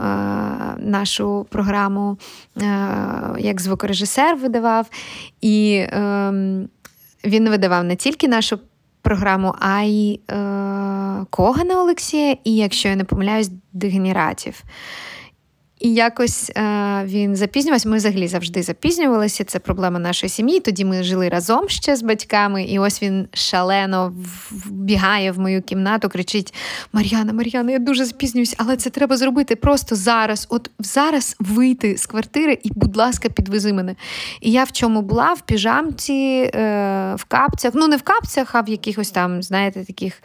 [0.78, 2.18] нашу програму
[2.56, 2.64] е,
[3.38, 4.90] як звукорежисер видавав.
[5.40, 6.68] І ем,
[7.24, 8.58] він видавав не тільки нашу
[9.02, 10.20] програму, а й
[11.30, 14.62] Когана Олексія, і, якщо я не помиляюсь, дегенератів.
[15.82, 17.88] І якось е, він запізнювався.
[17.88, 19.44] Ми взагалі завжди запізнювалися.
[19.44, 20.60] Це проблема нашої сім'ї.
[20.60, 24.14] Тоді ми жили разом ще з батьками, і ось він шалено
[24.50, 26.54] вбігає в мою кімнату, кричить:
[26.92, 30.46] Мар'яна, Мар'яна, я дуже запізнююсь, але це треба зробити просто зараз.
[30.50, 33.94] От зараз вийти з квартири і, будь ласка, підвези мене.
[34.40, 35.32] І я в чому була?
[35.32, 37.72] В піжамці, е, в капцях.
[37.74, 40.22] Ну, не в капцях, а в якихось там, знаєте, таких,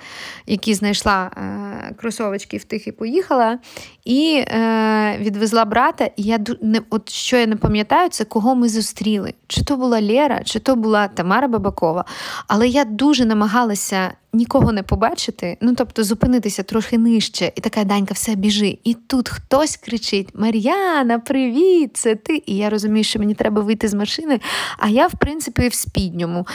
[0.47, 3.59] які знайшла е, кросовочки в тих і поїхала.
[4.05, 8.69] І е, відвезла брата, і я не, от що я не пам'ятаю, це кого ми
[8.69, 9.33] зустріли.
[9.47, 12.05] Чи то була Лера, чи то була Тамара Бабакова.
[12.47, 18.13] Але я дуже намагалася нікого не побачити, ну тобто зупинитися трохи нижче, і така Данька,
[18.13, 18.77] все біжи.
[18.83, 21.97] І тут хтось кричить: Мар'яна, привіт!
[21.97, 22.43] Це ти.
[22.45, 24.39] І я розумію, що мені треба вийти з машини,
[24.77, 26.47] а я, в принципі, в спідньому.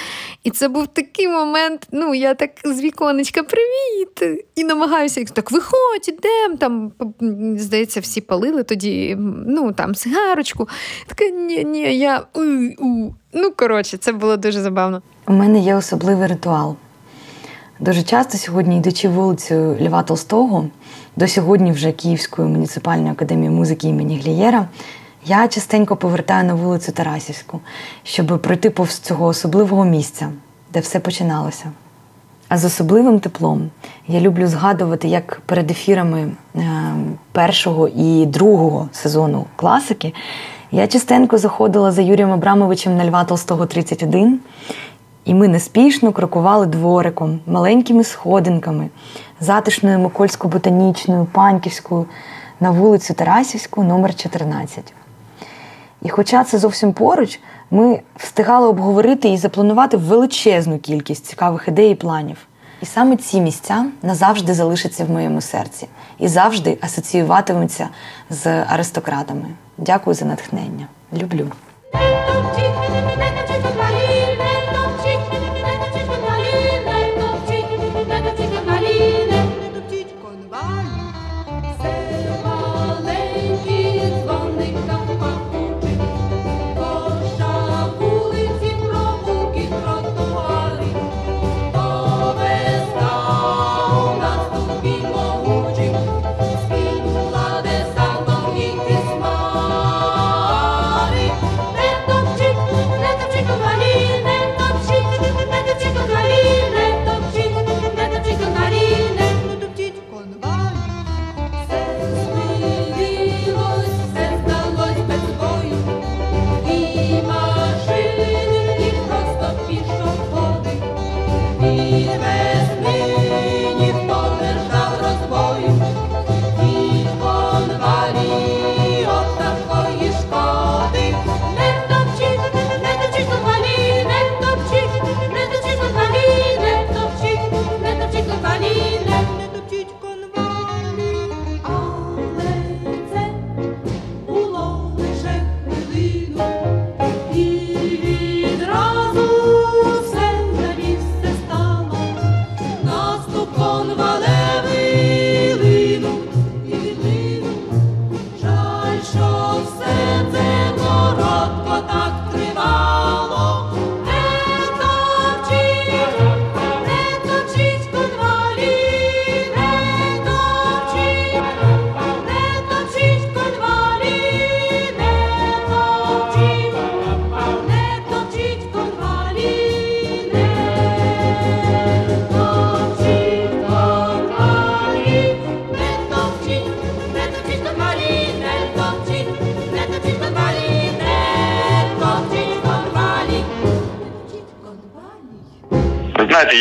[0.44, 1.88] І це був такий момент.
[1.92, 4.42] Ну, я так з віконечка, привіт!
[4.54, 6.56] І намагаюся так, виходь, ідем.
[6.58, 6.92] Там,
[7.58, 9.16] здається, всі палили тоді,
[9.46, 10.68] ну там сигарочку.
[11.06, 12.40] Така ні, ні, я у.
[13.34, 15.02] Ну, коротше, це було дуже забавно.
[15.26, 16.76] У мене є особливий ритуал.
[17.82, 20.64] Дуже часто сьогодні, йдучи вулицею Льва Толстого,
[21.16, 24.68] до сьогодні вже Київської муніципальної академії музики імені Глієра,
[25.26, 27.60] я частенько повертаю на вулицю Тарасівську,
[28.04, 30.28] щоб пройти повз цього особливого місця,
[30.72, 31.64] де все починалося.
[32.48, 33.70] А з особливим теплом
[34.08, 36.62] я люблю згадувати, як перед ефірами е,
[37.32, 40.12] першого і другого сезону класики
[40.72, 44.40] я частенько заходила за Юрієм Абрамовичем на Льва Толстого 31,
[45.24, 48.88] і ми неспішно крокували двориком, маленькими сходинками,
[49.40, 52.06] затишною Микольсько-ботанічною, Панківською
[52.60, 54.92] на вулицю Тарасівську, номер 14.
[56.02, 61.94] І хоча це зовсім поруч, ми встигали обговорити і запланувати величезну кількість цікавих ідей і
[61.94, 62.36] планів.
[62.82, 67.88] І саме ці місця назавжди залишаться в моєму серці і завжди асоціюватимуться
[68.30, 69.46] з аристократами.
[69.78, 70.86] Дякую за натхнення.
[71.12, 71.46] Люблю.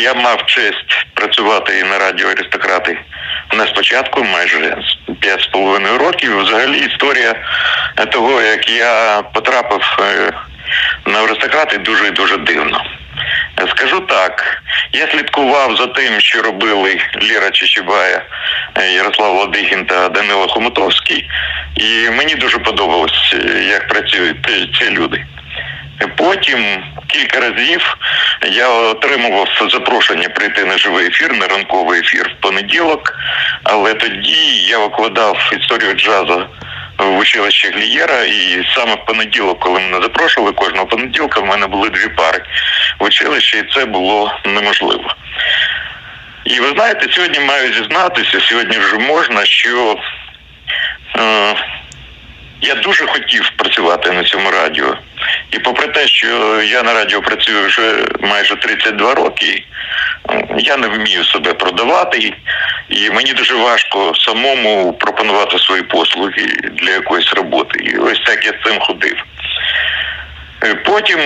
[0.02, 2.98] Я мав честь працювати і на радіо аристократи
[3.54, 4.76] не спочатку, майже
[5.20, 6.38] п'ять з половиною років.
[6.38, 7.34] Взагалі історія
[8.10, 10.32] того, як я потрапив е,
[11.06, 12.84] на аристократи, дуже дуже дивно.
[13.70, 18.22] Скажу так, я слідкував за тим, що робили Ліра Чечебая,
[18.78, 21.28] е, Ярослав Ладигін та Данило Хомутовський,
[21.76, 25.24] і мені дуже подобалось, е, як працюють е, ці люди.
[26.16, 27.96] Потім кілька разів
[28.50, 33.14] я отримував запрошення прийти на живий ефір, на ранковий ефір в понеділок,
[33.62, 36.46] але тоді я викладав історію джазу
[36.98, 41.88] в училищі Глієра, і саме в понеділок, коли мене запрошували, кожного понеділка в мене були
[41.88, 42.42] дві пари
[42.98, 45.14] в училищі, і це було неможливо.
[46.44, 49.96] І ви знаєте, сьогодні маю зізнатися, сьогодні вже можна, що
[51.18, 51.54] е,
[52.62, 54.96] я дуже хотів працювати на цьому радіо.
[55.50, 59.64] І попри те, що я на радіо працюю вже майже 32 роки,
[60.58, 62.32] я не вмію себе продавати,
[62.88, 67.78] і мені дуже важко самому пропонувати свої послуги для якоїсь роботи.
[67.84, 69.24] І ось так я з цим ходив.
[70.64, 71.20] Е, Потім,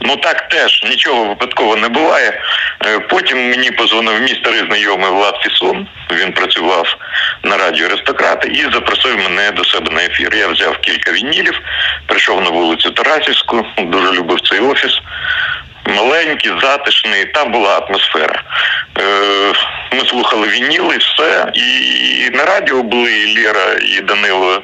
[0.00, 2.42] ну так теж нічого випадково не буває.
[2.86, 5.86] Е, Потім мені позвонив мій старий знайомий Влад Фісон.
[6.12, 6.96] Він працював
[7.42, 10.34] на радіо Аристократи і запросив мене до себе на ефір.
[10.34, 11.60] Я взяв кілька вінілів,
[12.06, 15.00] прийшов на вулицю Тарасівську, дуже любив цей офіс.
[15.86, 18.42] Маленький, затишний, там була атмосфера.
[18.98, 19.52] Е,
[19.92, 21.50] Ми слухали вініли, все.
[21.54, 24.62] І на радіо були і Лера, і Данило,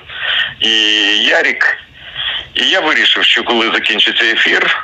[0.60, 0.70] і
[1.16, 1.78] Ярік.
[2.54, 4.76] І я вирішив, що коли закінчиться ефір,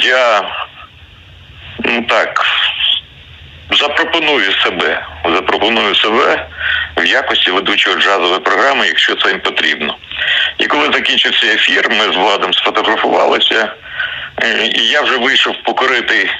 [0.00, 0.50] я
[1.78, 2.44] ну так
[3.70, 5.06] запропоную себе.
[5.24, 6.48] Запропоную себе
[6.96, 9.96] в якості ведучого джазової програми, якщо це їм потрібно.
[10.58, 13.72] І коли закінчився ефір, ми з Владом сфотографувалися,
[14.42, 16.30] е, і я вже вийшов покорити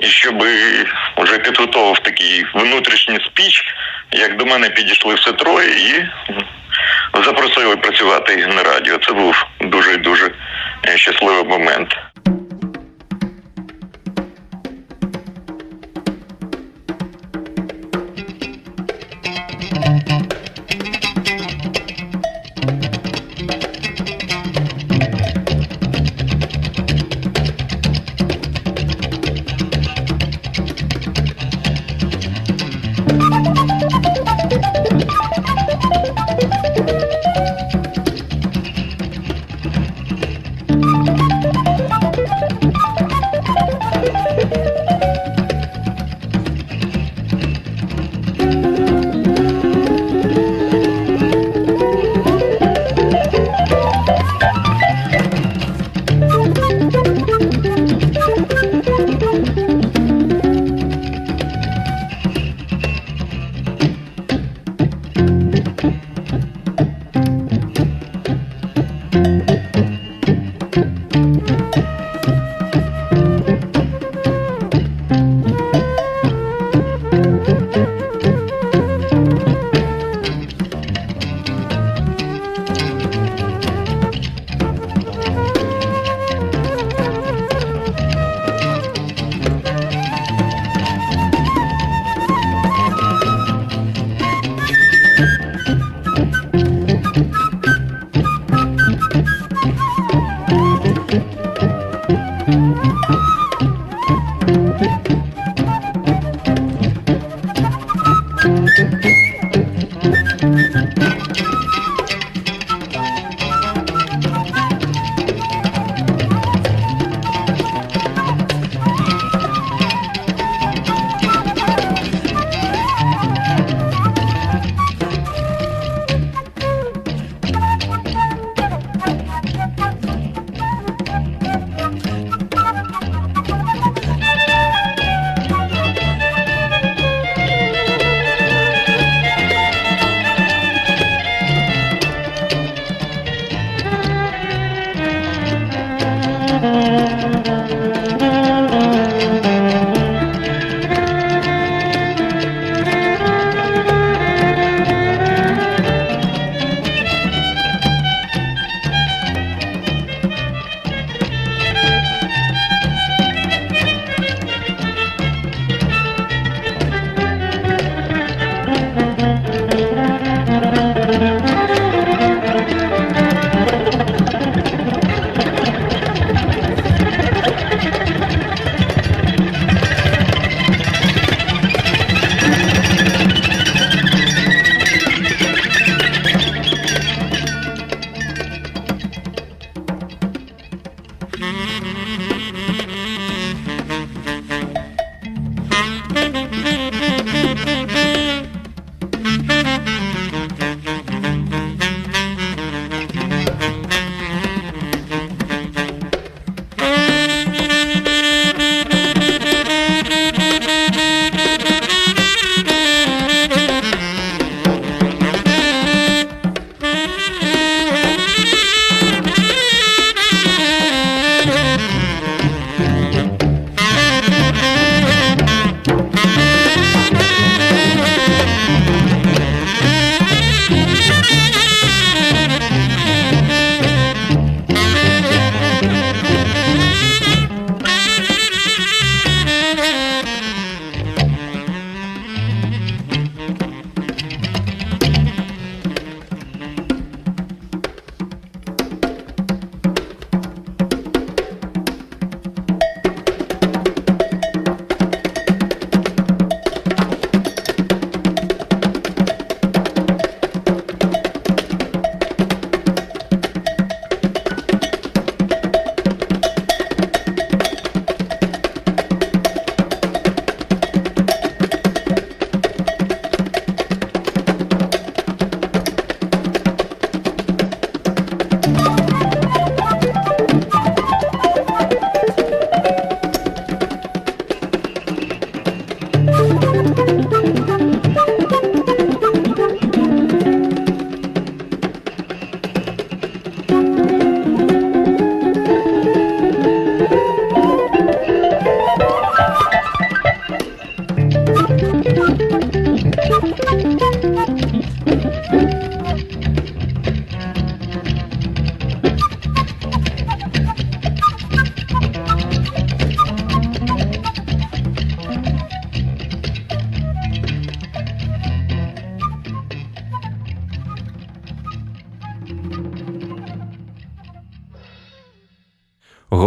[0.00, 0.44] щоб
[1.16, 3.64] вже підготував такий внутрішній спіч,
[4.12, 6.06] як до мене підійшли все троє і
[7.24, 8.98] запросили працювати на радіо.
[8.98, 10.30] Це був дуже дуже
[10.88, 11.96] е, щасливий момент.
[20.04, 20.25] Thank you.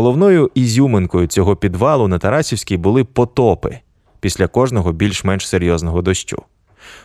[0.10, 3.80] Головною ізюминкою цього підвалу на Тарасівській були потопи
[4.20, 6.44] після кожного більш-менш серйозного дощу.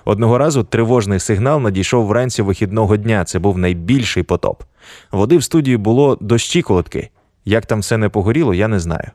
[0.05, 3.25] Одного разу тривожний сигнал надійшов вранці вихідного дня.
[3.25, 4.63] Це був найбільший потоп.
[5.13, 7.11] Води в студії було до щиколотки.
[7.45, 9.11] Як там все не погоріло, я не знаю.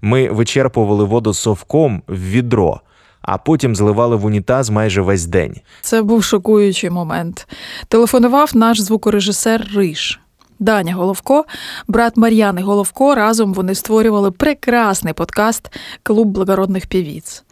[0.00, 2.80] Ми вичерпували воду совком в відро,
[3.20, 5.56] а потім зливали в унітаз майже весь день.
[5.80, 7.48] Це був шокуючий момент.
[7.88, 10.20] Телефонував наш звукорежисер Риш.
[10.58, 11.44] Даня Головко,
[11.88, 13.14] брат Мар'яни Головко.
[13.14, 17.44] Разом вони створювали прекрасний подкаст Клуб благородних півіць.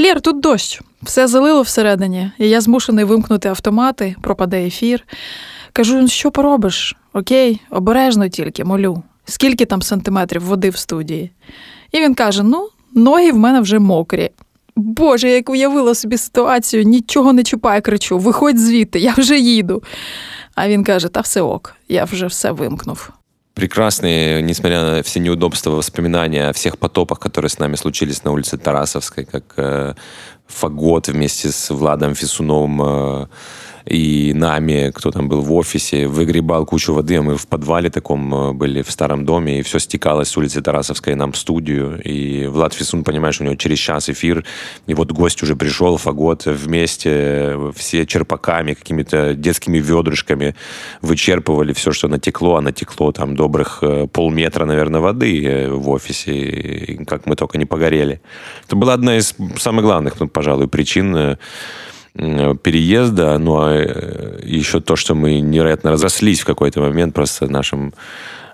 [0.00, 0.80] Лєр, тут дощ.
[1.02, 5.04] Все залило всередині, і я змушений вимкнути автомати, пропаде ефір.
[5.72, 6.96] Кажу, «Ну, що поробиш?
[7.12, 9.02] Окей, обережно тільки, молю.
[9.24, 11.30] Скільки там сантиметрів води в студії?
[11.92, 14.30] І він каже: Ну, ноги в мене вже мокрі.
[14.76, 19.82] Боже, як уявила собі ситуацію, нічого не чіпай, кричу, виходь звідти, я вже їду.
[20.60, 23.10] А він каже: та все ок, я вже все вимкнув.
[23.54, 28.56] прекрасные, несмотря на все неудобства, воспоминания о всех потопах, которые с нами случились на улице
[28.56, 29.94] Тарасовской, как э,
[30.46, 33.26] Фагот вместе с Владом Фисуновым э,
[33.88, 38.34] и нами, кто там был в офисе, выгребал кучу воды, а мы в подвале таком
[38.34, 42.00] э, были, в старом доме, и все стекалось с улицы Тарасовской нам в студию.
[42.02, 44.44] И Влад Фисун, понимаешь, у него через час эфир,
[44.86, 50.54] и вот гость уже пришел, Фагот, вместе, э, все черпаками, какими-то детскими ведрышками
[51.00, 57.04] вычерпывали все, что натекло, а натекло там добрых э, полметра, наверное, воды в офисе, и
[57.04, 58.20] как мы только не погорели.
[58.66, 61.38] Это была одна из самых главных, ну, пожалуй, причин
[62.17, 67.93] переезда, ну а э, еще то, что мы невероятно разрослись в какой-то момент просто нашим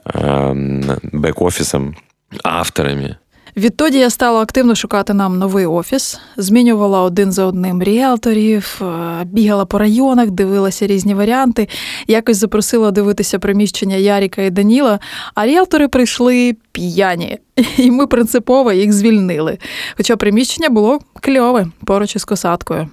[0.05, 1.95] эм, бэк-офисом,
[2.43, 3.17] авторами.
[3.57, 9.65] Відтоді я стала активно шукати нам новий офіс, змінювала один за одним ріелторів, е, бігала
[9.65, 11.67] по районах, дивилася різні варіанти.
[12.07, 14.99] Якось запросила дивитися приміщення Яріка і Даніла,
[15.36, 17.38] а ріелтори прийшли п'яні,
[17.77, 19.57] і ми принципово їх звільнили.
[19.97, 22.89] Хоча приміщення було кльове поруч із косаткою.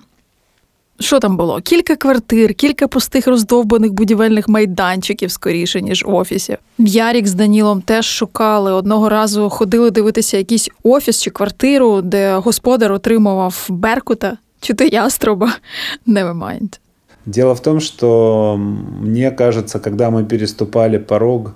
[1.02, 1.62] Що там було?
[1.62, 6.58] Кілька квартир, кілька пустих роздовбаних будівельних майданчиків скоріше, ніж офісів.
[6.78, 8.72] Ярік з Данілом теж шукали.
[8.72, 15.52] Одного разу ходили дивитися якийсь офіс чи квартиру, де господар отримував Беркута чи то яструба.
[16.08, 16.80] Never mind.
[17.26, 18.58] Дело в том, что
[19.02, 21.54] мне кажется, когда мы переступали порог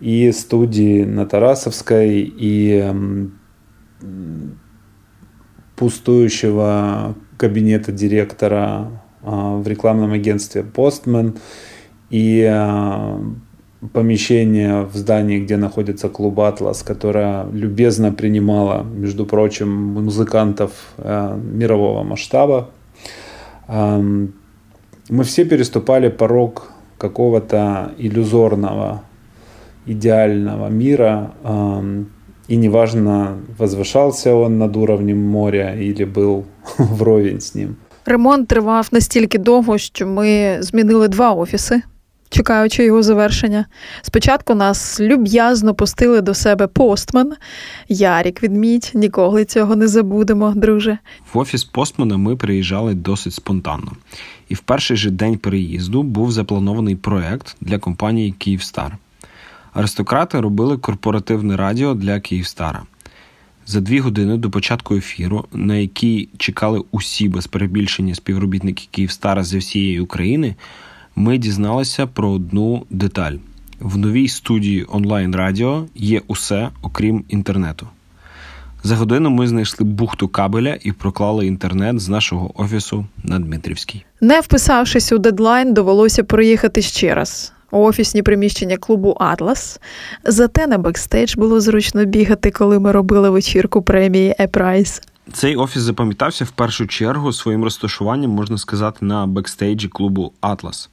[0.00, 2.94] и студии на Тарасовской, и
[5.76, 8.90] пустующего кабинета директора
[9.22, 11.38] а, в рекламном агентстве Postman
[12.10, 13.18] и а,
[13.94, 19.70] помещение в здании, где находится клуб «Атлас», которое любезно принимало, между прочим,
[20.04, 22.68] музыкантов а, мирового масштаба.
[23.68, 29.02] Мы все переступали порог какого-то иллюзорного,
[29.86, 31.32] идеального мира,
[32.48, 36.46] и неважно, возвышался он над уровнем моря или был
[36.78, 37.76] вровень с ним.
[38.06, 41.82] Ремонт тривав настільки довго, що ми змінили два офіси,
[42.30, 43.66] чекаючи його завершення.
[44.02, 47.32] Спочатку нас люб'язно пустили до себе постмен.
[47.88, 50.98] Ярік відмідь, ніколи цього не забудемо, друже.
[51.32, 53.92] В офіс Постмана ми приїжджали досить спонтанно.
[54.48, 58.96] І в перший же день переїзду був запланований проект для компанії Київстар.
[59.72, 62.82] Аристократи робили корпоративне радіо для Київстара.
[63.70, 69.58] За дві години до початку ефіру, на який чекали усі без перебільшення співробітники Київстара зі
[69.58, 70.54] всієї України,
[71.16, 73.32] ми дізналися про одну деталь:
[73.80, 77.86] в новій студії онлайн радіо є усе, окрім інтернету.
[78.82, 84.04] За годину ми знайшли бухту кабеля і проклали інтернет з нашого офісу на Дмитрівській.
[84.20, 87.52] Не вписавшись у дедлайн, довелося проїхати ще раз.
[87.70, 89.80] Офісні приміщення клубу Атлас.
[90.24, 95.02] Зате на бекстейдж було зручно бігати, коли ми робили вечірку премії E-Prize.
[95.32, 100.90] Цей офіс запам'ятався в першу чергу своїм розташуванням, можна сказати, на бекстейджі клубу Атлас.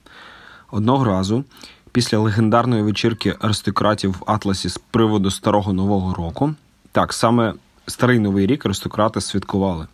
[0.71, 1.43] Одного разу,
[1.91, 6.53] після легендарної вечірки аристократів в Атласі з приводу старого нового року,
[6.91, 7.53] так саме
[7.87, 9.87] старий новий рік аристократи святкували.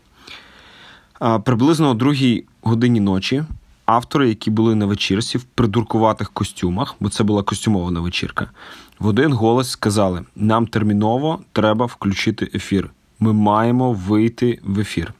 [1.43, 3.43] Приблизно о другій годині ночі
[3.85, 8.49] автори, які були на вечірці в придуркуватих костюмах, бо це була костюмована вечірка,
[8.99, 12.89] в один голос сказали: нам терміново треба включити ефір.
[13.19, 15.13] Ми маємо вийти в ефір.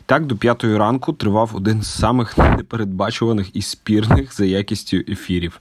[0.00, 5.60] І так до п'ятої ранку тривав один з самих непередбачуваних і спірних за якістю ефірів.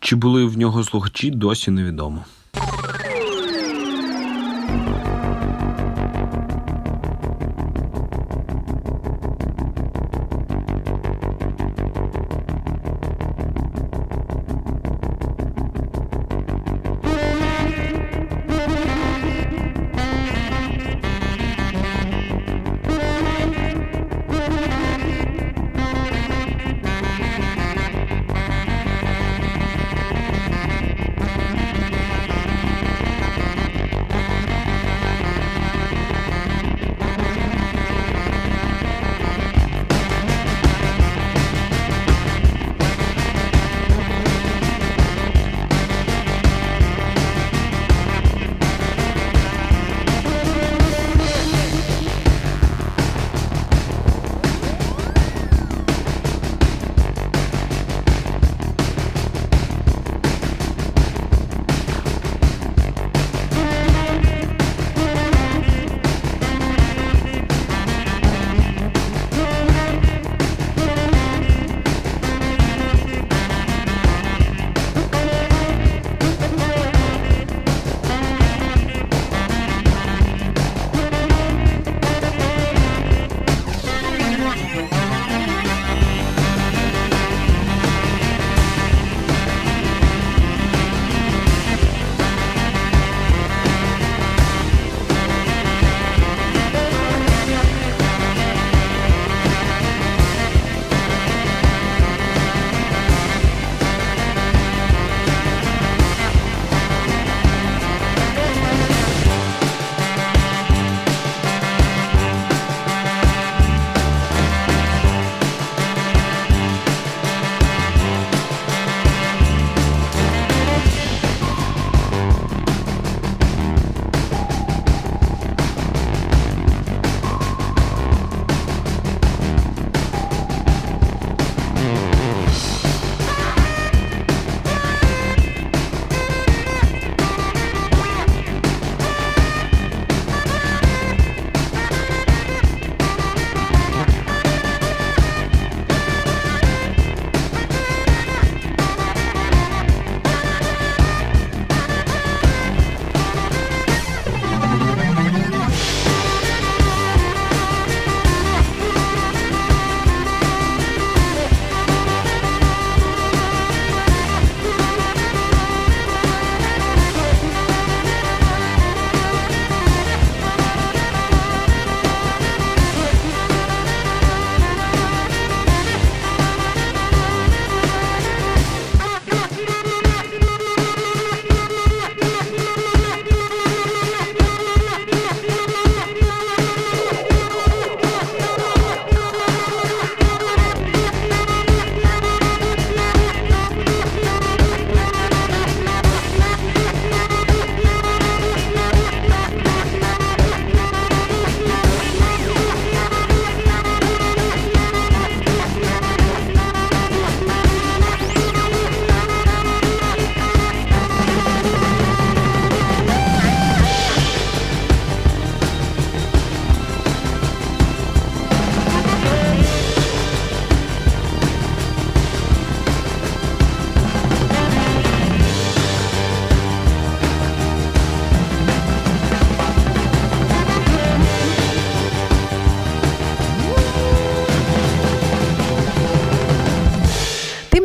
[0.00, 2.24] Чи були в нього слухачі, досі невідомо.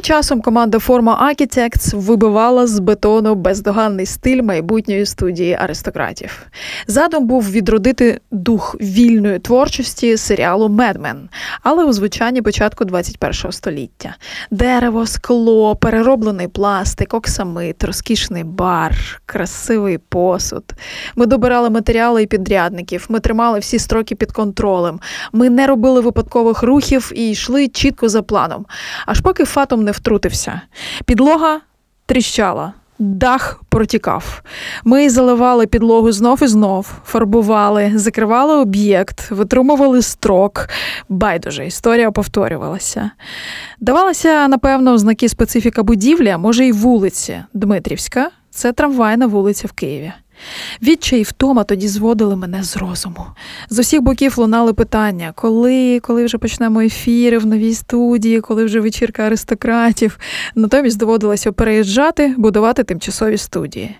[0.05, 6.45] Часом команда Forma Architects вибивала з бетону бездоганний стиль майбутньої студії аристократів.
[6.87, 11.29] Задум був відродити дух вільної творчості серіалу Медмен,
[11.63, 14.15] але у звучанні початку 21 століття.
[14.51, 20.63] Дерево, скло, перероблений пластик, оксамит, розкішний бар, красивий посуд.
[21.15, 24.99] Ми добирали матеріали і підрядників, ми тримали всі строки під контролем.
[25.33, 28.65] Ми не робили випадкових рухів і йшли чітко за планом.
[29.05, 30.61] Аж поки фатом не втрутився.
[31.05, 31.61] Підлога
[32.05, 32.73] тріщала.
[32.99, 34.41] Дах протікав.
[34.83, 40.69] Ми заливали підлогу знов і знов, фарбували, закривали об'єкт, витримували строк.
[41.09, 43.11] Байдуже, історія повторювалася.
[43.79, 47.43] Давалася, напевно, знаки специфіка будівлі, а може й вулиці.
[47.53, 50.13] Дмитрівська це трамвайна вулиця в Києві.
[50.81, 53.25] Відчай і втома тоді зводили мене з розуму.
[53.69, 58.79] З усіх боків лунали питання: коли, коли вже почнемо ефіри в новій студії, коли вже
[58.79, 60.19] вечірка аристократів.
[60.55, 63.95] Натомість доводилося переїжджати, будувати тимчасові студії.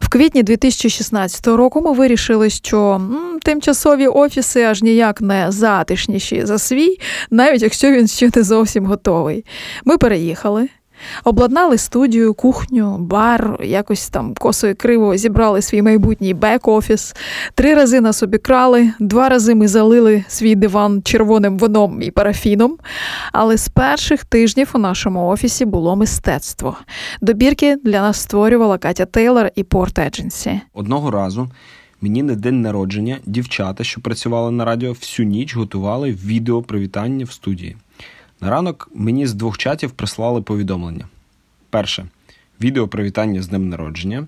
[0.00, 6.58] В квітні 2016 року ми вирішили, що м, тимчасові офіси аж ніяк не затишніші за
[6.58, 6.98] свій,
[7.30, 9.44] навіть якщо він ще не зовсім готовий.
[9.84, 10.68] Ми переїхали.
[11.24, 17.16] Обладнали студію, кухню, бар, якось там косо і криво зібрали свій майбутній бек-офіс.
[17.54, 22.78] Три рази нас обікрали, два рази ми залили свій диван червоним вином і парафіном.
[23.32, 26.76] Але з перших тижнів у нашому офісі було мистецтво.
[27.20, 30.60] Добірки для нас створювала Катя Тейлор і Порт Едженсі.
[30.74, 31.48] Одного разу
[32.00, 37.32] мені на день народження дівчата, що працювали на радіо, всю ніч готували відео привітання в
[37.32, 37.76] студії.
[38.40, 41.08] На ранок мені з двох чатів прислали повідомлення.
[41.70, 42.06] Перше
[42.60, 44.26] відео привітання з днем народження.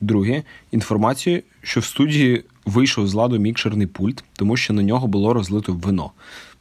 [0.00, 5.32] Друге інформацію, що в студії вийшов з ладу мікшерний пульт, тому що на нього було
[5.32, 6.10] розлито вино.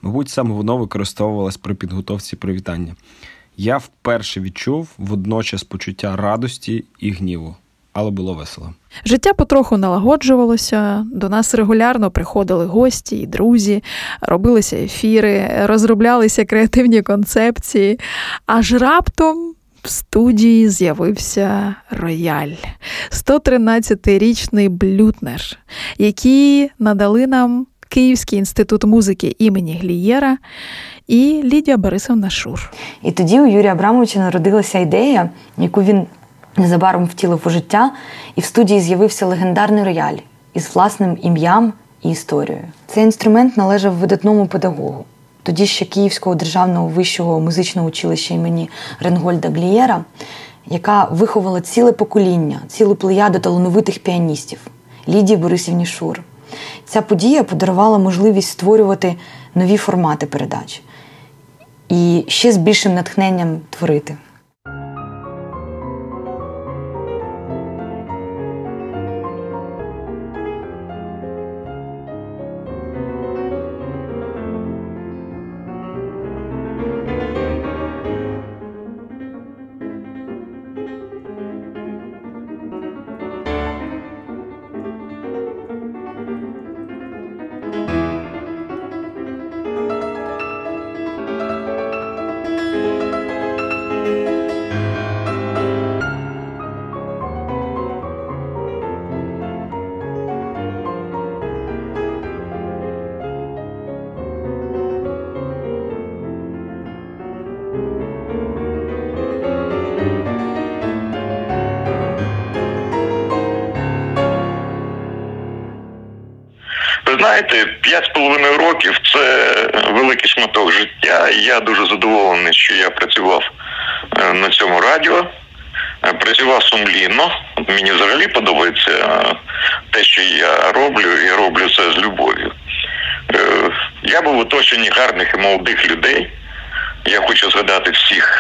[0.01, 2.95] Мабуть, саме воно використовувалось при підготовці привітання.
[3.57, 7.55] Я вперше відчув водночас почуття радості і гніву,
[7.95, 8.73] але було весело.
[9.05, 13.83] Життя потроху налагоджувалося, до нас регулярно приходили гості і друзі,
[14.21, 17.99] робилися ефіри, розроблялися креативні концепції.
[18.45, 22.53] Аж раптом в студії з'явився рояль,
[23.11, 25.59] 113-річний блютнер,
[25.97, 30.37] які надали нам Київський інститут музики імені Глієра
[31.07, 32.71] і Лідія Борисовна Шур.
[33.03, 36.07] І тоді у Юрія Абрамовича народилася ідея, яку він
[36.57, 37.91] незабаром втілив у життя,
[38.35, 40.17] і в студії з'явився легендарний рояль
[40.53, 42.65] із власним ім'ям і історією.
[42.87, 45.05] Цей інструмент належав видатному педагогу.
[45.43, 50.03] Тоді ще Київського державного вищого музичного училища імені Ренгольда Глієра,
[50.65, 54.59] яка виховала ціле покоління, цілу плеяду талановитих піаністів
[55.07, 56.21] Лідії Борисівні Шур.
[56.85, 59.15] Ця подія подарувала можливість створювати
[59.55, 60.81] нові формати передач
[61.89, 64.17] і ще з більшим натхненням творити.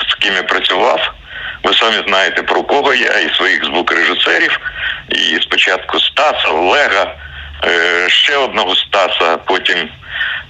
[0.09, 1.13] З ким я працював.
[1.63, 4.59] Ви самі знаєте про кого я і своїх звукорежисерів.
[5.09, 7.15] І спочатку Стаса, Олега,
[7.65, 9.89] е, ще одного Стаса, потім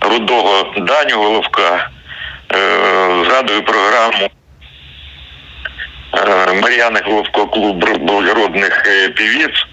[0.01, 1.89] рудого Даню Головка.
[2.53, 2.57] Е,
[3.25, 4.29] Згадую програму
[6.17, 8.83] е, Мар'яни Головко, клуб благородних
[9.15, 9.65] півіць.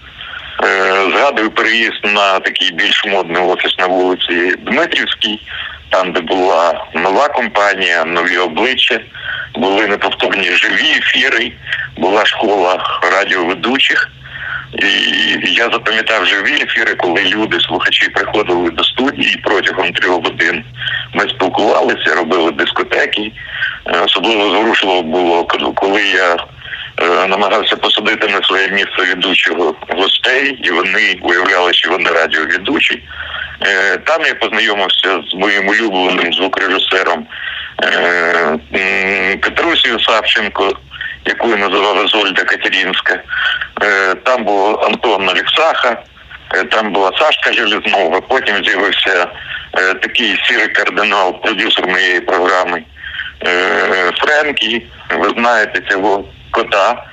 [1.17, 5.41] Згадую переїзд на такий більш модний офіс на вулиці Дмитрівській,
[5.93, 9.01] там, де була нова компанія, нові обличчя,
[9.55, 11.53] були неповторні живі ефіри,
[11.97, 14.09] була школа радіоведучих.
[14.79, 20.65] І я запам'ятав живі ефіри, коли люди, слухачі, приходили до студії протягом трьох годин.
[21.15, 23.33] Ми спілкувалися, робили дискотеки.
[23.87, 26.37] Е, Особливо зворушливо було, коли я
[27.29, 33.03] намагався посадити на своє місце ведучого гостей, і вони уявляли, що вони радіоведучі.
[33.67, 37.27] Е, Там я познайомився з моїм улюбленим звукорежисером
[37.85, 38.59] е,
[39.43, 40.73] Петрусію Савченко,
[41.25, 43.23] яку я називав Зольда Катерінська.
[43.83, 46.03] Е, Там був Антон Олексаха,
[46.55, 49.27] е, там була Сашка Железнова, потім з'явився
[49.79, 52.83] е, такий сірий кардинал, продюсер моєї програми
[53.47, 54.87] е, Френкі.
[55.19, 57.05] Ви знаєте цього кота,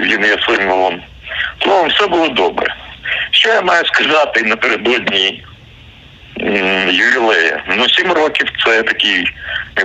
[0.00, 1.02] він є символом.
[1.62, 2.74] Словом, все було добре.
[3.30, 5.44] Що я маю сказати напередодні
[6.90, 7.62] ювілея?
[7.76, 9.24] Ну, сім років це такий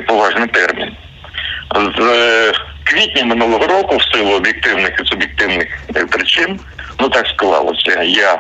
[0.08, 0.96] поважний термін.
[1.76, 2.52] З е,
[2.84, 6.60] квітня минулого року, в силу об'єктивних і суб'єктивних е, причин,
[7.00, 8.04] ну так склалося.
[8.04, 8.40] Я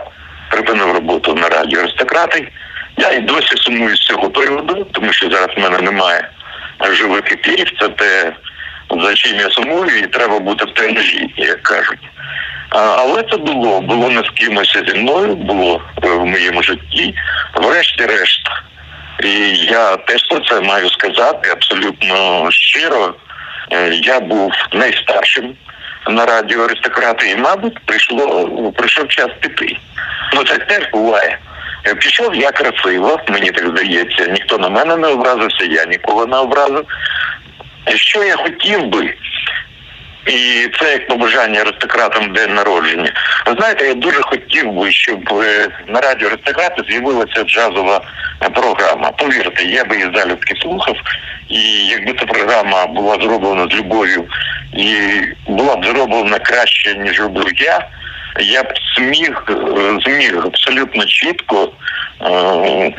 [0.52, 2.52] припинив роботу на радіо Аристократи.
[2.98, 6.30] Я і досі сумую з цього приводу, тому що зараз в мене немає
[6.92, 7.72] живих ефірів.
[7.80, 8.34] Це те,
[9.02, 12.10] за чим я сумую, і треба бути в тенежі, як кажуть.
[12.70, 17.16] Але це було, було не з кимось зі мною, було е, в моєму житті,
[17.56, 18.42] врешті-решт.
[19.24, 23.16] І я теж про це маю сказати абсолютно щиро.
[23.72, 25.56] Е, Я був найстаршим
[26.08, 29.78] на радіо аристократи, і, мабуть, прийшло прийшов час піти.
[30.34, 31.40] Ну це теж буває.
[31.88, 34.26] Е, Пішов я красиво, мені так здається.
[34.26, 36.86] Ніхто на мене не образився, я нікого не образив.
[37.88, 39.14] Що я хотів би,
[40.26, 43.14] і це як побажання аристократам день народження.
[43.46, 48.02] Ви знаєте, я дуже хотів би, щоб е, на радіо аристократи з'явилася джазова
[48.54, 49.12] програма.
[49.12, 50.96] Повірте, я би її залюбки слухав,
[51.50, 54.26] і якби ця програма була зроблена з любов'ю
[54.74, 54.98] і
[55.48, 57.88] була б зроблена краще, ніж роблю я,
[58.40, 59.54] я б зміг, е,
[60.06, 61.72] зміг абсолютно чітко
[62.22, 62.94] е,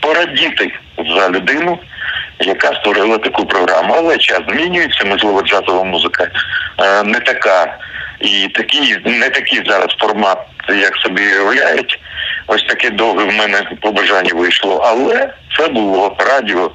[0.00, 1.78] порадіти за людину,
[2.46, 3.94] яка створила таку програму.
[3.96, 6.28] Але час змінюється, можливо, джазова музика
[6.78, 7.78] е, не така.
[8.20, 10.38] І такий, не такий зараз формат,
[10.68, 12.00] як собі уявляють.
[12.46, 14.82] Ось таке довге в мене побажання вийшло.
[14.84, 16.70] Але це було радіо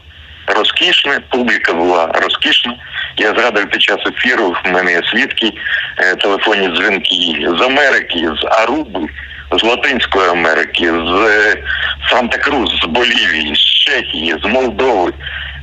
[0.47, 2.75] розкішне, публіка була розкішна.
[3.17, 5.51] Я згадую під час ефіру, в мене є свідки,
[5.97, 8.99] е, телефонні дзвінки з Америки, з Аруби,
[9.51, 11.63] з Латинської Америки, з е,
[12.11, 15.13] Санта-Крус, з Болівії, з Чехії, з Молдови.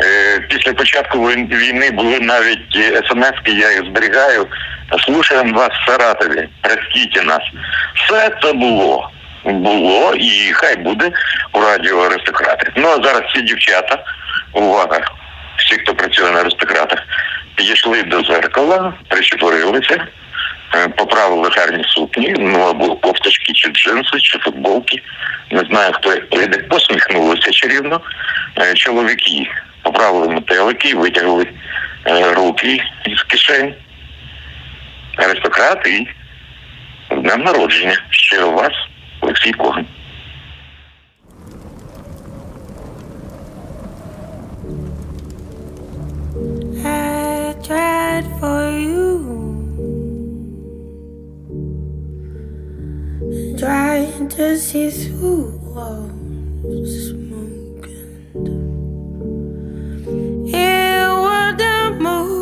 [0.02, 4.46] Е, Після початку війни були навіть е, смс-ки, я їх зберігаю.
[5.04, 7.40] Слушаємо вас в Саратові, простіть нас.
[7.94, 9.10] Все це було.
[9.44, 11.10] Було і хай буде
[11.52, 12.72] у радіо аристократи.
[12.76, 14.04] Ну а зараз ці дівчата,
[14.52, 15.00] увага,
[15.56, 16.98] всі, хто працює на аристократах,
[17.54, 20.06] підійшли до зеркала, причепурилися,
[20.74, 25.02] е, поправили гарні сукні, ну або кофточки, чи джинси, чи футболки.
[25.50, 28.00] Не знаю, хто як прийде, посміхнулися чарівно.
[28.74, 29.48] Чоловіки
[29.86, 31.46] поправили метелики, витягли
[32.06, 33.74] е, руки із кишень.
[35.16, 36.06] Аристократи
[37.10, 37.98] з днем народження.
[38.10, 38.72] Щиро вас,
[39.20, 39.86] Олексій Коган.
[53.60, 57.25] Trying to see through walls
[62.00, 62.36] move.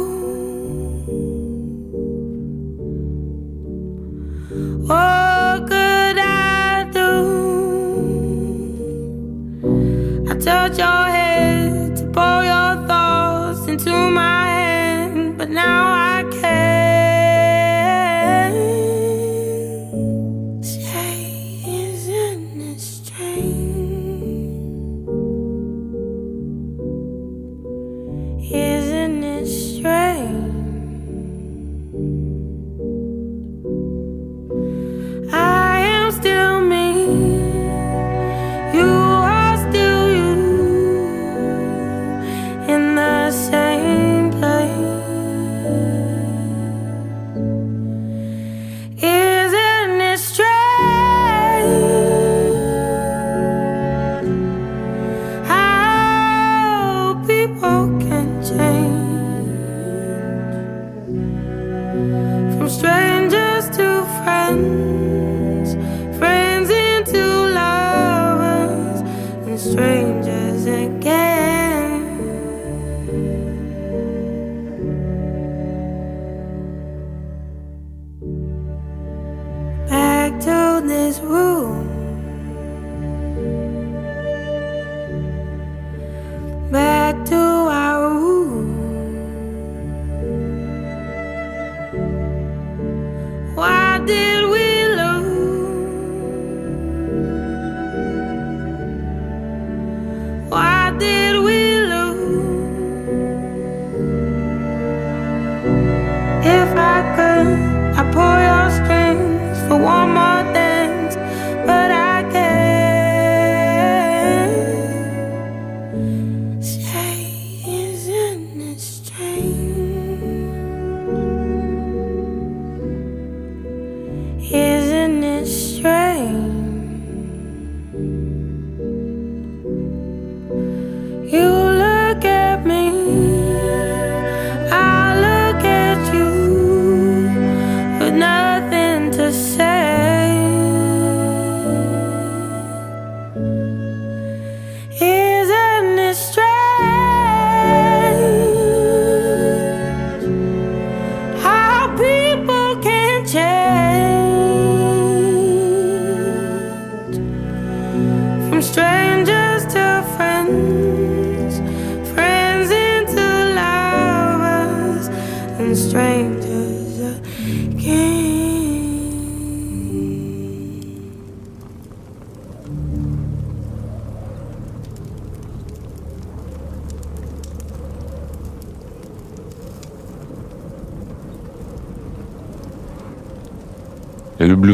[4.90, 5.23] Oh.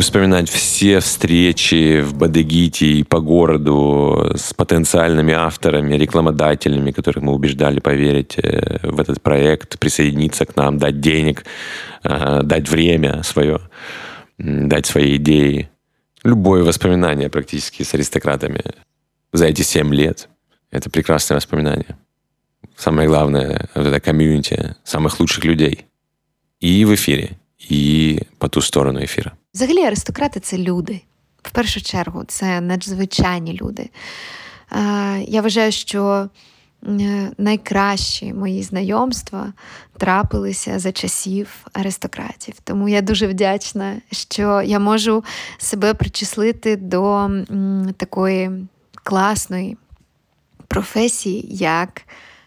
[0.01, 7.33] Люблю вспоминать все встречи в Бадегите и по городу с потенциальными авторами, рекламодателями, которых мы
[7.33, 11.45] убеждали поверить э, в этот проект, присоединиться к нам, дать денег,
[12.05, 13.61] э, дать время свое,
[14.39, 15.69] дать свои идеи.
[16.25, 18.63] Любое воспоминание практически с аристократами
[19.33, 20.29] за эти семь лет—
[20.71, 21.99] это прекрасное воспоминание.
[22.77, 25.85] Самое главное— вот это комьюнити самых лучших людей.
[26.61, 27.29] И в эфире,
[27.69, 29.33] і по ту сторону ефіра.
[29.55, 31.01] Взагалі, аристократи це люди.
[31.43, 33.91] В першу чергу, це надзвичайні люди.
[35.21, 36.29] Я вважаю, що
[37.39, 39.53] найкращі мої знайомства
[39.99, 42.55] трапилися за часів аристократів.
[42.65, 45.25] Тому я дуже вдячна, що я можу
[45.59, 47.31] себе причислити до
[47.97, 48.51] такої
[48.95, 49.77] класної
[50.69, 52.03] професії, як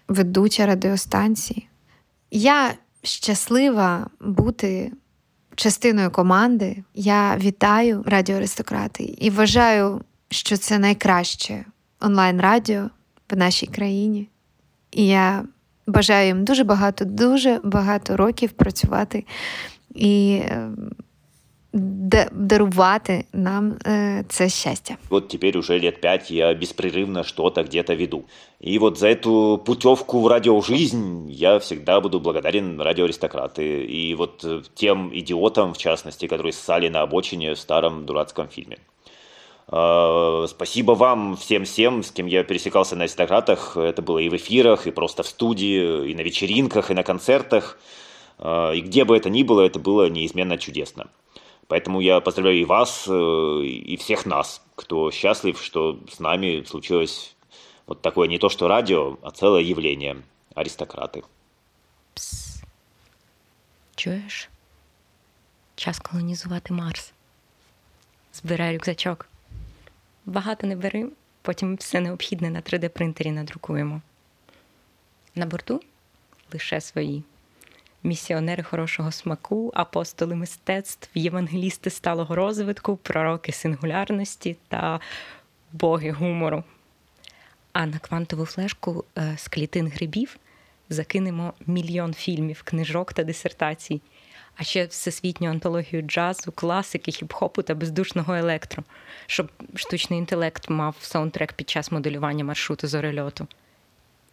[0.07, 1.67] ведуча радіостанції.
[2.31, 2.73] Я
[3.03, 4.91] щаслива бути
[5.55, 6.83] частиною команди.
[6.93, 11.65] Я вітаю Радіо Аристократи і вважаю, що це найкраще
[12.01, 12.89] онлайн-радіо
[13.29, 14.29] в нашій країні.
[14.91, 15.43] І я
[15.87, 19.25] бажаю їм дуже багато, дуже багато років працювати
[19.95, 20.41] і
[21.73, 23.77] дарувати нам
[24.29, 24.97] це счастье.
[25.09, 28.25] Вот теперь уже лет пять я беспрерывно что-то где-то веду.
[28.59, 33.85] И вот за эту путевку в радиожизнь я всегда буду благодарен радиоаристократы.
[33.85, 38.77] И вот э, тем идиотам, в частности, которые ссали на обочине в старом дурацком фильме.
[39.67, 43.77] А, спасибо вам всем-всем, с кем я пересекался на аристократах.
[43.77, 47.79] Это было и в эфирах, и просто в студии, и на вечеринках, и на концертах.
[48.37, 51.07] А, и где бы это ни было, это было неизменно чудесно.
[51.67, 53.11] Поэтому я поздравляю и вас, э,
[53.63, 57.35] и всех нас, кто счастлив, что с нами случилось
[57.87, 60.17] вот такое не то что радио, а целое явление–
[60.55, 61.23] аристократи.
[62.13, 62.63] Пс.
[63.95, 64.49] Чуєш?
[65.75, 67.13] Час колонізувати Марс.
[68.33, 69.27] Збирай рюкзачок.
[70.25, 71.09] Багато не бери,
[71.41, 74.01] потім все необхідне на 3D-принтері надрукуємо.
[75.35, 75.81] На борту
[76.53, 77.23] лише свої
[78.03, 84.99] місіонери хорошого смаку, апостоли мистецтв, євангелісти сталого розвитку, пророки сингулярності та
[85.71, 86.63] боги гумору.
[87.73, 90.37] А на квантову флешку е, з клітин грибів
[90.89, 94.01] закинемо мільйон фільмів, книжок та дисертацій,
[94.55, 98.83] а ще всесвітню антологію джазу, класики, хіп-хопу та бездушного електро,
[99.25, 103.47] щоб штучний інтелект мав саундтрек під час моделювання маршруту зорельоту.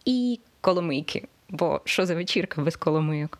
[0.04, 3.38] І коломийки, бо що за вечірка без коломийок?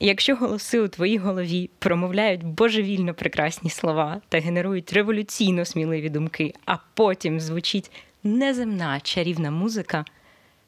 [0.00, 6.76] Якщо голоси у твоїй голові промовляють божевільно прекрасні слова та генерують революційно сміливі думки, а
[6.94, 7.90] потім звучить
[8.24, 10.04] неземна чарівна музика,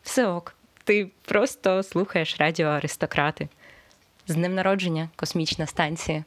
[0.02, 0.54] все ок,
[0.84, 3.48] ти просто слухаєш радіо аристократи.
[4.26, 6.24] З днем народження, космічна станція.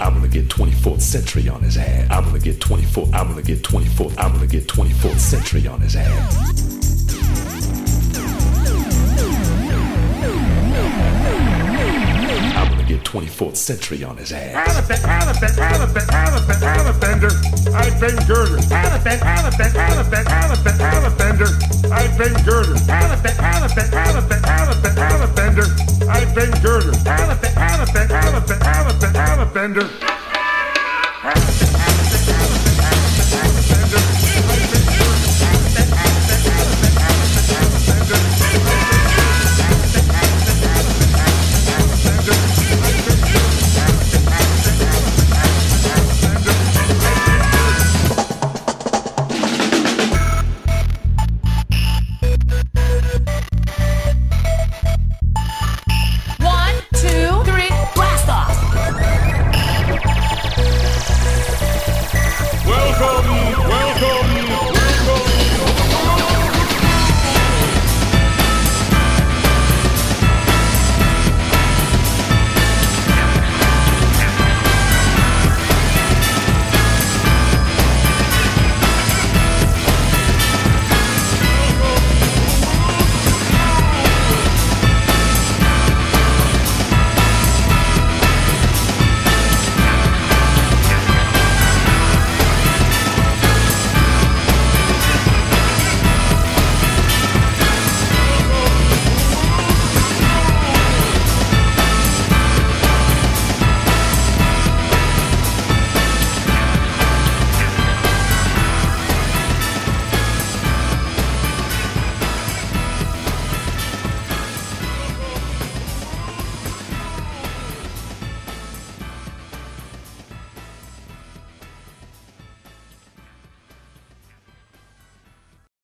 [0.00, 2.06] I'm gonna get 24th century on his ass.
[2.10, 3.12] I'm gonna get 24th.
[3.12, 4.14] I'm gonna get 24th.
[4.18, 6.69] I'm gonna get 24th century on his ass.
[13.00, 14.54] 24th century on his ass.
[17.74, 17.90] I
[18.26, 18.58] girder.
[18.60, 19.06] I
[22.44, 22.70] girder.
[26.08, 26.26] I
[29.72, 30.09] girder.